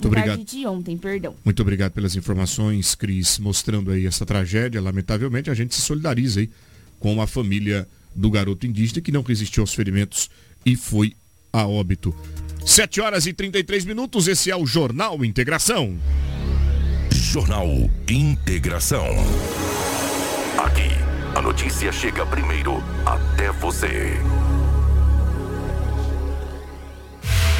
[0.00, 0.38] Muito obrigado.
[0.38, 1.34] tarde de ontem, perdão.
[1.44, 4.80] Muito obrigado pelas informações, Cris, mostrando aí essa tragédia.
[4.80, 6.50] Lamentavelmente, a gente se solidariza aí
[6.98, 10.30] com a família do garoto indígena que não resistiu aos ferimentos
[10.64, 11.14] e foi
[11.52, 12.14] a óbito.
[12.64, 15.98] 7 horas e 33 minutos, esse é o Jornal Integração.
[17.12, 17.68] Jornal
[18.08, 19.06] Integração.
[20.58, 20.90] Aqui,
[21.36, 24.18] a notícia chega primeiro até você.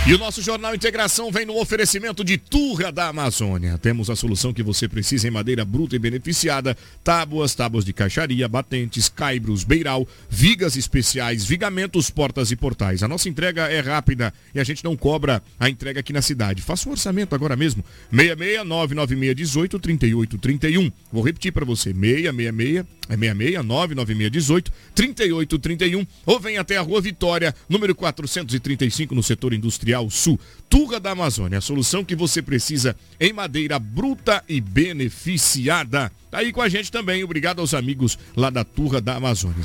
[0.07, 3.77] E o nosso Jornal Integração vem no oferecimento de Turra da Amazônia.
[3.77, 6.75] Temos a solução que você precisa em madeira bruta e beneficiada,
[7.05, 13.03] tábuas, tábuas de caixaria, batentes, caibros, beiral, vigas especiais, vigamentos, portas e portais.
[13.03, 16.63] A nossa entrega é rápida e a gente não cobra a entrega aqui na cidade.
[16.63, 17.85] Faça um orçamento agora mesmo.
[18.11, 20.91] 6699618 3831.
[21.13, 21.93] Vou repetir para você.
[21.93, 29.53] 666 é 66 99618 3831 ou vem até a Rua Vitória, número 435 no setor
[29.53, 30.39] industrial Sul.
[30.69, 36.13] Turra da Amazônia, a solução que você precisa em madeira bruta e beneficiada.
[36.31, 39.63] Tá aí com a gente também, obrigado aos amigos lá da Turra da Amazônia.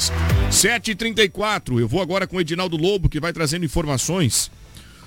[0.49, 4.49] 7h34, eu vou agora com o Edinaldo Lobo, que vai trazendo informações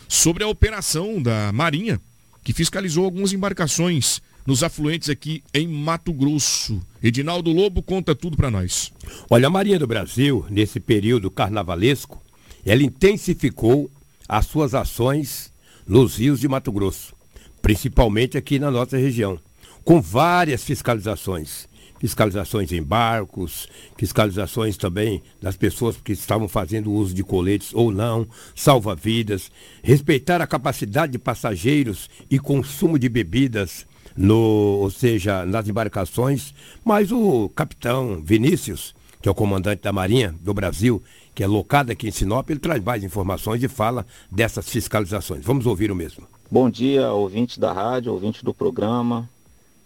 [0.07, 2.01] sobre a operação da Marinha,
[2.45, 6.81] que fiscalizou algumas embarcações nos afluentes aqui em Mato Grosso.
[7.03, 8.93] Edinaldo Lobo conta tudo para nós.
[9.29, 12.23] Olha, a Marinha do Brasil, nesse período carnavalesco,
[12.65, 13.91] ela intensificou
[14.29, 15.53] as suas ações
[15.87, 17.15] nos rios de Mato Grosso,
[17.63, 19.39] principalmente aqui na nossa região,
[19.85, 21.67] com várias fiscalizações.
[21.99, 28.25] Fiscalizações em barcos, fiscalizações também das pessoas que estavam fazendo uso de coletes ou não,
[28.55, 29.51] salva-vidas,
[29.83, 33.85] respeitar a capacidade de passageiros e consumo de bebidas
[34.19, 36.53] no, ou seja, nas embarcações,
[36.85, 38.93] mas o capitão Vinícius,
[39.23, 41.01] que é o comandante da Marinha do Brasil,
[41.33, 45.45] que é locado aqui em Sinop, ele traz mais informações e fala dessas fiscalizações.
[45.45, 46.27] Vamos ouvir o mesmo.
[46.51, 49.31] Bom dia, ouvinte da rádio, ouvinte do programa.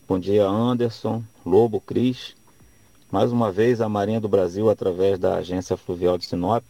[0.08, 2.34] Bom dia, Anderson, Lobo, Cris.
[3.10, 6.64] Mais uma vez, a Marinha do Brasil, através da Agência Fluvial de Sinop,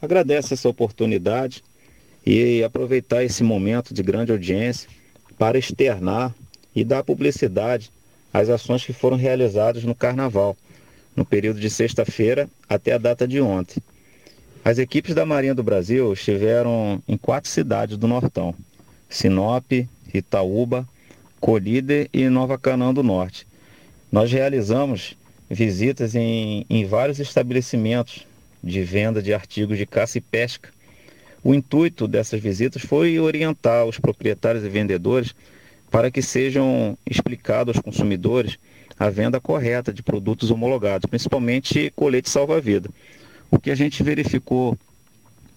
[0.00, 1.64] agradece essa oportunidade
[2.24, 4.88] e aproveitar esse momento de grande audiência
[5.36, 6.32] para externar
[6.74, 7.90] e dar publicidade
[8.32, 10.56] às ações que foram realizadas no Carnaval,
[11.16, 13.82] no período de sexta-feira até a data de ontem.
[14.64, 18.54] As equipes da Marinha do Brasil estiveram em quatro cidades do Nortão:
[19.08, 19.72] Sinop,
[20.12, 20.86] Itaúba,
[21.40, 23.46] Colíder e Nova Canaã do Norte.
[24.12, 25.16] Nós realizamos
[25.48, 28.26] visitas em, em vários estabelecimentos
[28.62, 30.68] de venda de artigos de caça e pesca.
[31.42, 35.34] O intuito dessas visitas foi orientar os proprietários e vendedores
[35.90, 38.58] para que sejam explicados aos consumidores
[38.98, 42.90] a venda correta de produtos homologados, principalmente colete salva-vida.
[43.50, 44.78] O que a gente verificou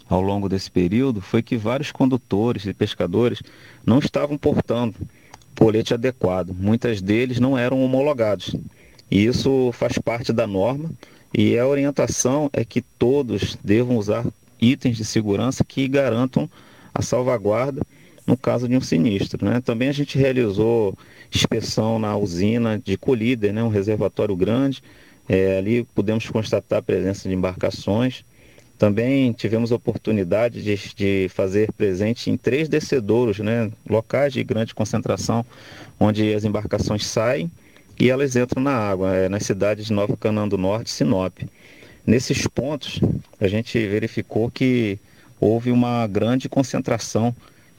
[0.09, 3.41] ao longo desse período foi que vários condutores e pescadores
[3.85, 4.95] não estavam portando
[5.57, 6.53] colete adequado.
[6.57, 8.55] Muitas deles não eram homologados.
[9.11, 10.89] E isso faz parte da norma
[11.33, 14.25] e a orientação é que todos devam usar
[14.59, 16.49] itens de segurança que garantam
[16.93, 17.81] a salvaguarda
[18.25, 19.45] no caso de um sinistro.
[19.45, 19.61] Né?
[19.61, 20.97] Também a gente realizou
[21.33, 23.63] inspeção na usina de Colíder, né?
[23.63, 24.81] um reservatório grande.
[25.27, 28.23] É, ali pudemos constatar a presença de embarcações.
[28.77, 33.71] Também tivemos a oportunidade de, de fazer presente em três descedouros, né?
[33.89, 35.45] locais de grande concentração,
[35.99, 37.49] onde as embarcações saem
[37.99, 41.37] e elas entram na água, é, nas cidades de Nova Canaã do Norte e Sinop.
[42.05, 42.99] Nesses pontos,
[43.39, 44.99] a gente verificou que
[45.39, 47.33] houve uma grande concentração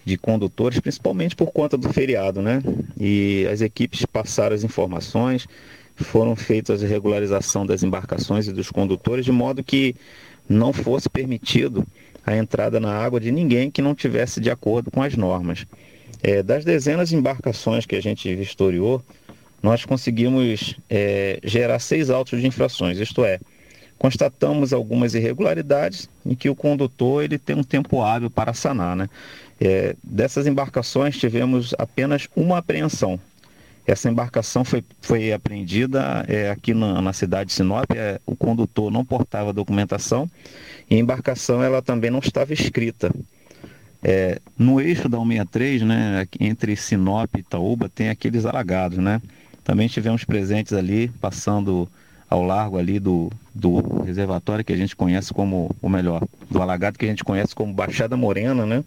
[0.05, 2.63] de condutores, principalmente por conta do feriado, né?
[2.99, 5.47] E as equipes passaram as informações,
[5.97, 9.95] foram feitas a regularização das embarcações e dos condutores, de modo que
[10.49, 11.87] não fosse permitido
[12.27, 15.67] a entrada na água de ninguém que não tivesse de acordo com as normas.
[16.23, 19.03] É, das dezenas de embarcações que a gente vistoriou,
[19.63, 23.39] nós conseguimos é, gerar seis autos de infrações, isto é,
[23.99, 28.97] constatamos algumas irregularidades em que o condutor ele tem um tempo hábil para sanar.
[28.97, 29.09] Né?
[29.61, 33.19] É, dessas embarcações tivemos apenas uma apreensão.
[33.87, 37.91] Essa embarcação foi, foi apreendida é, aqui na, na, cidade de Sinop.
[37.95, 40.29] É, o condutor não portava documentação
[40.91, 43.13] e a embarcação ela também não estava escrita.
[44.03, 48.99] É, no eixo da 163, né, entre Sinop e Itaúba, tem aqueles alagados.
[48.99, 49.21] Né?
[49.63, 51.89] Também tivemos presentes ali, passando
[52.29, 56.99] ao largo ali do, do reservatório que a gente conhece como, ou melhor, do alagado
[56.99, 58.83] que a gente conhece como Baixada Morena, né?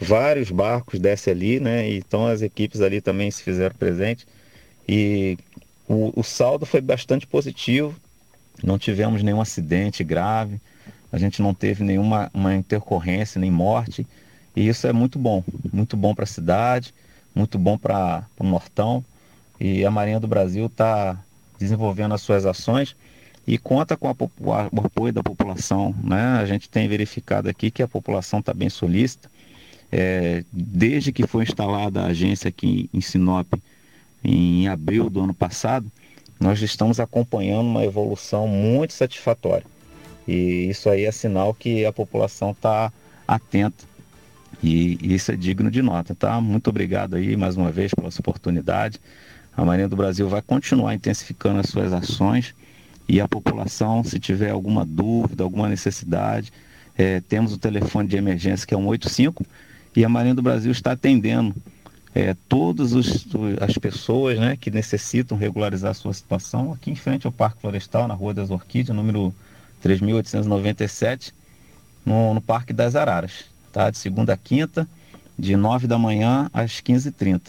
[0.00, 1.88] Vários barcos descem ali, né?
[1.92, 4.26] Então as equipes ali também se fizeram presentes.
[4.88, 5.36] E
[5.86, 7.94] o, o saldo foi bastante positivo.
[8.62, 10.60] Não tivemos nenhum acidente grave.
[11.12, 14.06] A gente não teve nenhuma uma intercorrência, nem morte.
[14.56, 16.94] E isso é muito bom, muito bom para a cidade,
[17.34, 19.04] muito bom para o Nortão.
[19.58, 21.18] E a Marinha do Brasil está
[21.58, 22.96] desenvolvendo as suas ações
[23.46, 24.14] e conta com a,
[24.72, 25.94] o apoio da população.
[26.02, 26.38] Né?
[26.40, 29.30] A gente tem verificado aqui que a população está bem solícita.
[29.92, 33.52] É, desde que foi instalada a agência aqui em Sinop,
[34.22, 35.90] em abril do ano passado,
[36.38, 39.66] nós estamos acompanhando uma evolução muito satisfatória.
[40.26, 42.92] E isso aí é sinal que a população está
[43.26, 43.84] atenta.
[44.62, 46.40] E isso é digno de nota, tá?
[46.40, 49.00] Muito obrigado aí mais uma vez pela sua oportunidade.
[49.56, 52.54] A Marinha do Brasil vai continuar intensificando as suas ações
[53.08, 56.52] e a população, se tiver alguma dúvida, alguma necessidade,
[56.96, 59.44] é, temos o telefone de emergência que é 185
[59.94, 61.54] e a Marinha do Brasil está atendendo
[62.14, 63.26] é, todas os,
[63.60, 68.08] as pessoas né, que necessitam regularizar a sua situação aqui em frente ao Parque Florestal,
[68.08, 69.34] na Rua das Orquídeas, número
[69.84, 71.32] 3.897,
[72.04, 73.90] no, no Parque das Araras, tá?
[73.90, 74.88] de segunda a quinta,
[75.38, 77.40] de 9 da manhã às 15h30.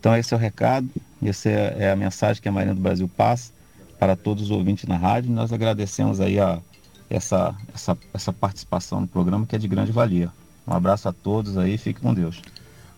[0.00, 0.88] Então esse é o recado,
[1.22, 3.52] essa é, é a mensagem que a Marinha do Brasil passa
[3.98, 5.30] para todos os ouvintes na rádio.
[5.30, 6.60] Nós agradecemos aí a,
[7.08, 10.30] essa, essa, essa participação no programa que é de grande valia.
[10.66, 12.40] Um abraço a todos aí, fique com Deus.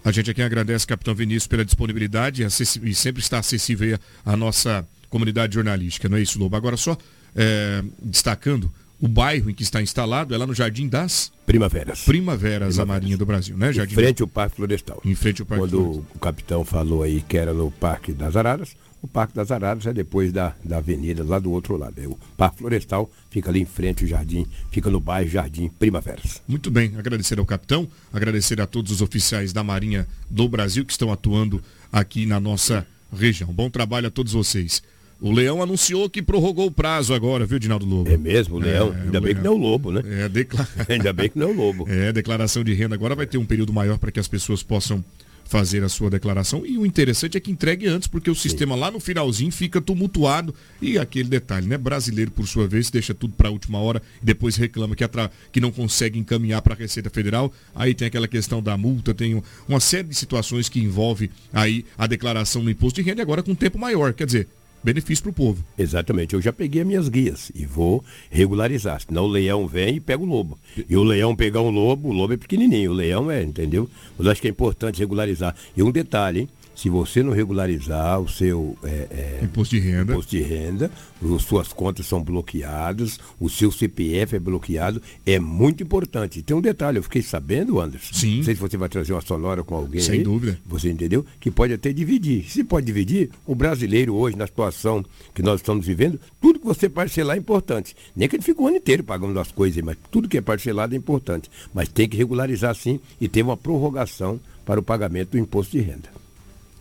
[0.04, 5.54] A gente aqui agradece, capitão Vinícius, pela disponibilidade e sempre está acessível à nossa comunidade
[5.54, 6.56] jornalística, não é isso, Lobo?
[6.56, 6.96] Agora só
[7.34, 8.70] é, destacando
[9.00, 12.04] o bairro em que está instalado, é lá no Jardim das Primaveras.
[12.04, 12.78] Primaveras, Primaveras.
[12.78, 13.72] a Marinha do Brasil, né?
[13.72, 15.00] Jardim em frente ao Parque Florestal.
[15.04, 16.06] Em frente ao Parque Quando Florestal.
[16.14, 19.92] o capitão falou aí que era no Parque das Araras, o Parque das Araras é
[19.92, 22.00] depois da, da avenida, lá do outro lado.
[22.00, 26.40] É o Parque Florestal fica ali em frente ao jardim, fica no bairro Jardim Primaveras.
[26.48, 30.92] Muito bem, agradecer ao capitão, agradecer a todos os oficiais da Marinha do Brasil que
[30.92, 33.52] estão atuando aqui na nossa região.
[33.52, 34.82] Bom trabalho a todos vocês.
[35.24, 38.10] O Leão anunciou que prorrogou o prazo agora, viu, Dinaldo Lobo?
[38.10, 38.94] É mesmo, o Leão?
[38.94, 39.36] É, Ainda o bem Leão.
[39.36, 40.02] que não é o Lobo, né?
[40.04, 40.68] É, decla...
[40.86, 41.86] Ainda bem que não é o Lobo.
[41.88, 45.02] É, declaração de renda agora vai ter um período maior para que as pessoas possam
[45.46, 46.66] fazer a sua declaração.
[46.66, 48.80] E o interessante é que entregue antes, porque o sistema Sim.
[48.82, 50.54] lá no finalzinho fica tumultuado.
[50.78, 51.78] E aquele detalhe, né?
[51.78, 55.30] Brasileiro, por sua vez, deixa tudo para a última hora e depois reclama que, atra...
[55.50, 57.50] que não consegue encaminhar para a Receita Federal.
[57.74, 62.06] Aí tem aquela questão da multa, tem uma série de situações que envolve aí a
[62.06, 64.12] declaração no imposto de renda e agora com tempo maior.
[64.12, 64.48] Quer dizer,
[64.84, 65.64] benefício para o povo.
[65.78, 66.34] Exatamente.
[66.34, 69.00] Eu já peguei as minhas guias e vou regularizar.
[69.00, 70.58] Senão o leão vem e pega o lobo.
[70.88, 72.90] E o leão pegar um lobo, o lobo é pequenininho.
[72.90, 73.88] O leão é, entendeu?
[74.18, 75.56] Mas acho que é importante regularizar.
[75.74, 76.48] E um detalhe, hein?
[76.74, 80.90] Se você não regularizar o seu é, é, imposto de renda, imposto de renda,
[81.34, 86.42] as suas contas são bloqueadas, o seu CPF é bloqueado, é muito importante.
[86.42, 88.14] Tem um detalhe, eu fiquei sabendo, Anderson.
[88.14, 88.36] Sim.
[88.38, 90.00] Não sei se você vai trazer uma sonora com alguém.
[90.00, 90.58] Sem aí, dúvida.
[90.66, 91.24] Você entendeu?
[91.38, 92.44] Que pode até dividir.
[92.50, 96.88] Se pode dividir, o brasileiro hoje, na situação que nós estamos vivendo, tudo que você
[96.88, 97.96] parcelar é importante.
[98.14, 100.94] Nem que ele fique o ano inteiro pagando as coisas, mas tudo que é parcelado
[100.94, 101.50] é importante.
[101.72, 105.82] Mas tem que regularizar sim e ter uma prorrogação para o pagamento do imposto de
[105.82, 106.23] renda.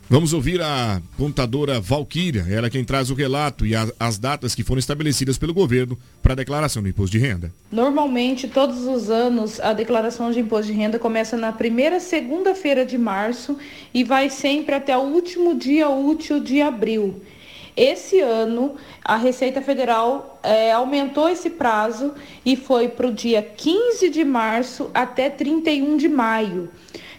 [0.09, 4.63] Vamos ouvir a contadora Valquíria, ela quem traz o relato e a, as datas que
[4.63, 7.51] foram estabelecidas pelo governo para a declaração do imposto de renda.
[7.71, 12.97] Normalmente, todos os anos, a declaração de imposto de renda começa na primeira segunda-feira de
[12.97, 13.57] março
[13.93, 17.21] e vai sempre até o último dia útil de abril.
[17.75, 22.13] Esse ano, a Receita Federal é, aumentou esse prazo
[22.45, 26.69] e foi para o dia 15 de março até 31 de maio.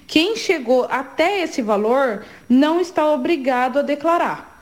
[0.07, 4.52] Quem chegou até esse valor não está obrigado a declarar.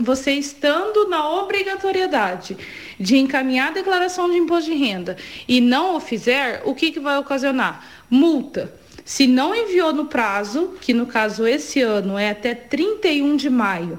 [0.00, 2.58] você estando na obrigatoriedade
[2.98, 6.98] de encaminhar a declaração de imposto de renda e não o fizer, o que, que
[6.98, 7.86] vai ocasionar?
[8.10, 8.74] Multa.
[9.04, 13.98] Se não enviou no prazo, que no caso esse ano é até 31 de maio,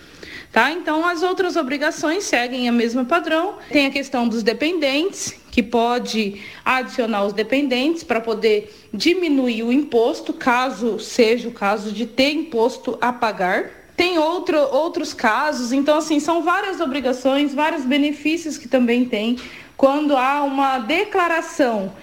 [0.52, 0.72] Tá?
[0.72, 3.56] Então, as outras obrigações seguem a mesma padrão.
[3.70, 10.34] Tem a questão dos dependentes, que pode adicionar os dependentes para poder diminuir o imposto,
[10.34, 13.81] caso seja o caso de ter imposto a pagar.
[14.02, 19.38] Tem outro, outros casos, então assim, são várias obrigações, vários benefícios que também tem
[19.78, 21.94] quando há uma declaração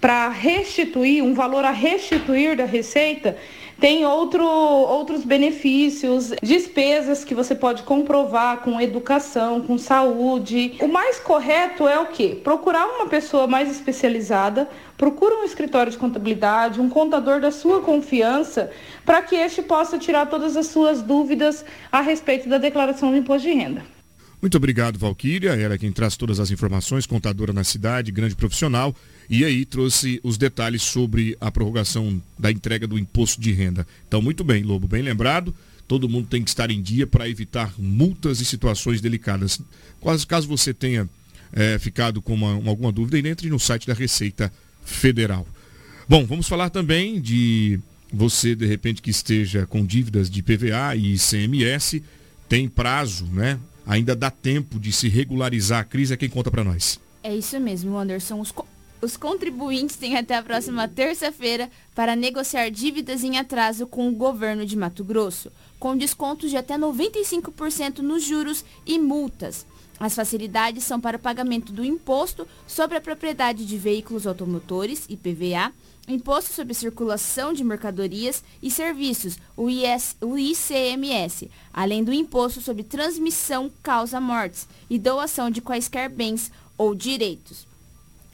[0.00, 3.36] para restituir, um valor a restituir da receita,
[3.80, 10.74] tem outro, outros benefícios, despesas que você pode comprovar com educação, com saúde.
[10.80, 12.38] O mais correto é o quê?
[12.42, 18.70] Procurar uma pessoa mais especializada, procura um escritório de contabilidade, um contador da sua confiança,
[19.04, 23.46] para que este possa tirar todas as suas dúvidas a respeito da declaração do imposto
[23.46, 23.82] de renda.
[24.40, 25.50] Muito obrigado, Valquíria.
[25.50, 28.94] Ela é quem traz todas as informações, contadora na cidade, grande profissional.
[29.30, 33.86] E aí trouxe os detalhes sobre a prorrogação da entrega do imposto de renda.
[34.06, 35.54] Então, muito bem, Lobo, bem lembrado.
[35.86, 39.60] Todo mundo tem que estar em dia para evitar multas e situações delicadas.
[40.02, 41.08] Caso, caso você tenha
[41.52, 44.52] é, ficado com uma, uma, alguma dúvida, entre no site da Receita
[44.84, 45.46] Federal.
[46.08, 47.78] Bom, vamos falar também de
[48.12, 52.02] você, de repente, que esteja com dívidas de PVA e ICMS,
[52.48, 53.58] tem prazo, né?
[53.88, 57.00] ainda dá tempo de se regularizar a crise, é quem conta para nós.
[57.22, 58.38] É isso mesmo, Anderson.
[58.38, 58.52] Os,
[59.00, 64.66] os contribuintes têm até a próxima terça-feira para negociar dívidas em atraso com o governo
[64.66, 69.66] de Mato Grosso, com descontos de até 95% nos juros e multas.
[70.00, 75.72] As facilidades são para o pagamento do imposto sobre a propriedade de veículos automotores, IPVA,
[76.08, 82.82] Imposto sobre Circulação de Mercadorias e Serviços, o, IS, o ICMS, além do Imposto sobre
[82.82, 87.67] Transmissão Causa Mortes e doação de quaisquer bens ou direitos.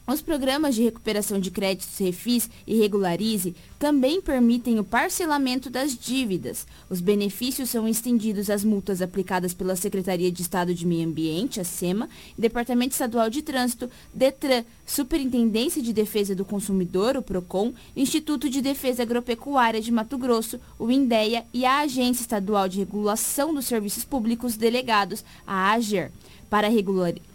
[0.07, 6.66] Os programas de recuperação de créditos Refis e Regularize também permitem o parcelamento das dívidas.
[6.89, 11.64] Os benefícios são estendidos às multas aplicadas pela Secretaria de Estado de Meio Ambiente, a
[11.64, 12.09] SEMA,
[12.39, 19.03] Departamento Estadual de Trânsito, DETRAN, Superintendência de Defesa do Consumidor, o PROCON, Instituto de Defesa
[19.03, 24.57] Agropecuária de Mato Grosso, o INDEA e a Agência Estadual de Regulação dos Serviços Públicos
[24.57, 26.11] Delegados, a AGER.
[26.55, 26.68] Para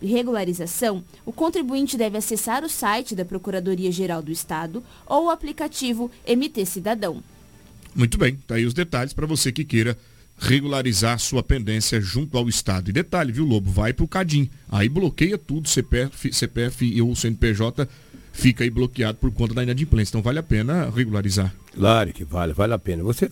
[0.01, 6.65] regularização, o contribuinte deve acessar o site da Procuradoria-Geral do Estado ou o aplicativo MT
[6.65, 7.21] Cidadão.
[7.93, 9.97] Muito bem, tá aí os detalhes para você que queira
[10.37, 12.89] regularizar sua pendência junto ao Estado.
[12.89, 13.69] E detalhe, viu, Lobo?
[13.69, 14.49] Vai para o CADIM.
[14.71, 17.87] Aí bloqueia tudo, CPF, CPF e o CNPJ
[18.39, 20.11] fica aí bloqueado por conta da inadimplência.
[20.11, 21.53] Então vale a pena regularizar.
[21.73, 23.03] Claro que vale, vale a pena.
[23.03, 23.29] Você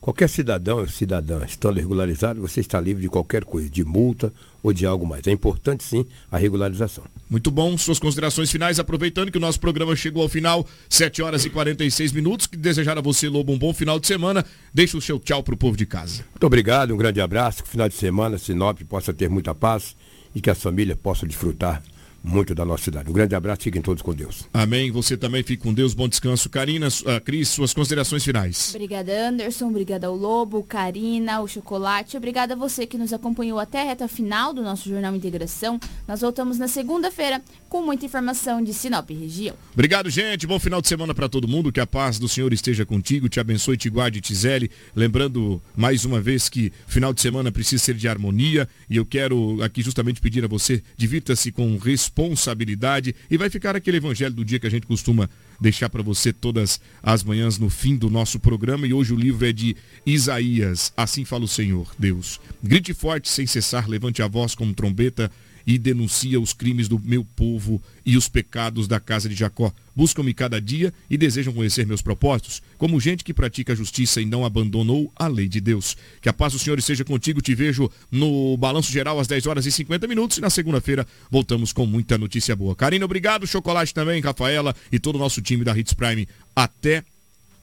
[0.00, 4.32] qualquer cidadão, cidadã estando regularizado, você está livre de qualquer coisa, de multa
[4.62, 5.26] ou de algo mais.
[5.26, 7.04] É importante sim a regularização.
[7.30, 11.44] Muito bom, suas considerações finais, aproveitando que o nosso programa chegou ao final, 7 horas
[11.44, 12.46] e 46 minutos.
[12.46, 14.44] Que desejar a você, Lobo, um bom final de semana.
[14.74, 16.24] Deixa o seu tchau para o povo de casa.
[16.30, 17.62] Muito obrigado, um grande abraço.
[17.62, 19.96] Que final de semana, Sinop possa ter muita paz
[20.34, 21.82] e que a família possa desfrutar
[22.22, 23.10] muito da nossa cidade.
[23.10, 24.48] Um grande abraço, fiquem todos com Deus.
[24.54, 24.90] Amém.
[24.92, 25.92] Você também fique com Deus.
[25.92, 26.48] Bom descanso.
[26.48, 28.72] Karina, uh, Cris, suas considerações finais.
[28.74, 29.68] Obrigada, Anderson.
[29.68, 32.16] Obrigada ao Lobo, Karina, o Chocolate.
[32.16, 35.80] Obrigada a você que nos acompanhou até a reta final do nosso Jornal Integração.
[36.06, 39.56] Nós voltamos na segunda-feira com muita informação de Sinop região.
[39.72, 40.46] Obrigado, gente.
[40.46, 41.72] Bom final de semana para todo mundo.
[41.72, 44.70] Que a paz do Senhor esteja contigo, te abençoe, te guarde, te zele.
[44.94, 49.60] Lembrando mais uma vez que final de semana precisa ser de harmonia e eu quero
[49.62, 54.44] aqui justamente pedir a você, divirta-se com respeito responsabilidade e vai ficar aquele evangelho do
[54.44, 55.28] dia que a gente costuma
[55.60, 59.46] deixar para você todas as manhãs no fim do nosso programa e hoje o livro
[59.46, 60.92] é de Isaías.
[60.96, 62.40] Assim fala o Senhor, Deus.
[62.62, 65.30] Grite forte sem cessar, levante a voz como trombeta
[65.66, 69.72] e denuncia os crimes do meu povo e os pecados da casa de Jacó.
[69.94, 74.24] Buscam-me cada dia e desejam conhecer meus propósitos, como gente que pratica a justiça e
[74.24, 75.96] não abandonou a lei de Deus.
[76.20, 77.42] Que a paz do Senhor esteja contigo.
[77.42, 81.72] Te vejo no Balanço Geral às 10 horas e 50 minutos e na segunda-feira voltamos
[81.72, 82.74] com muita notícia boa.
[82.74, 83.46] Karina, obrigado.
[83.46, 86.26] Chocolate também, Rafaela e todo o nosso time da Hits Prime.
[86.56, 87.04] Até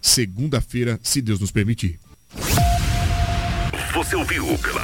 [0.02, 2.00] segunda-feira, se Deus nos permitir.
[3.94, 4.78] Você ouviu pela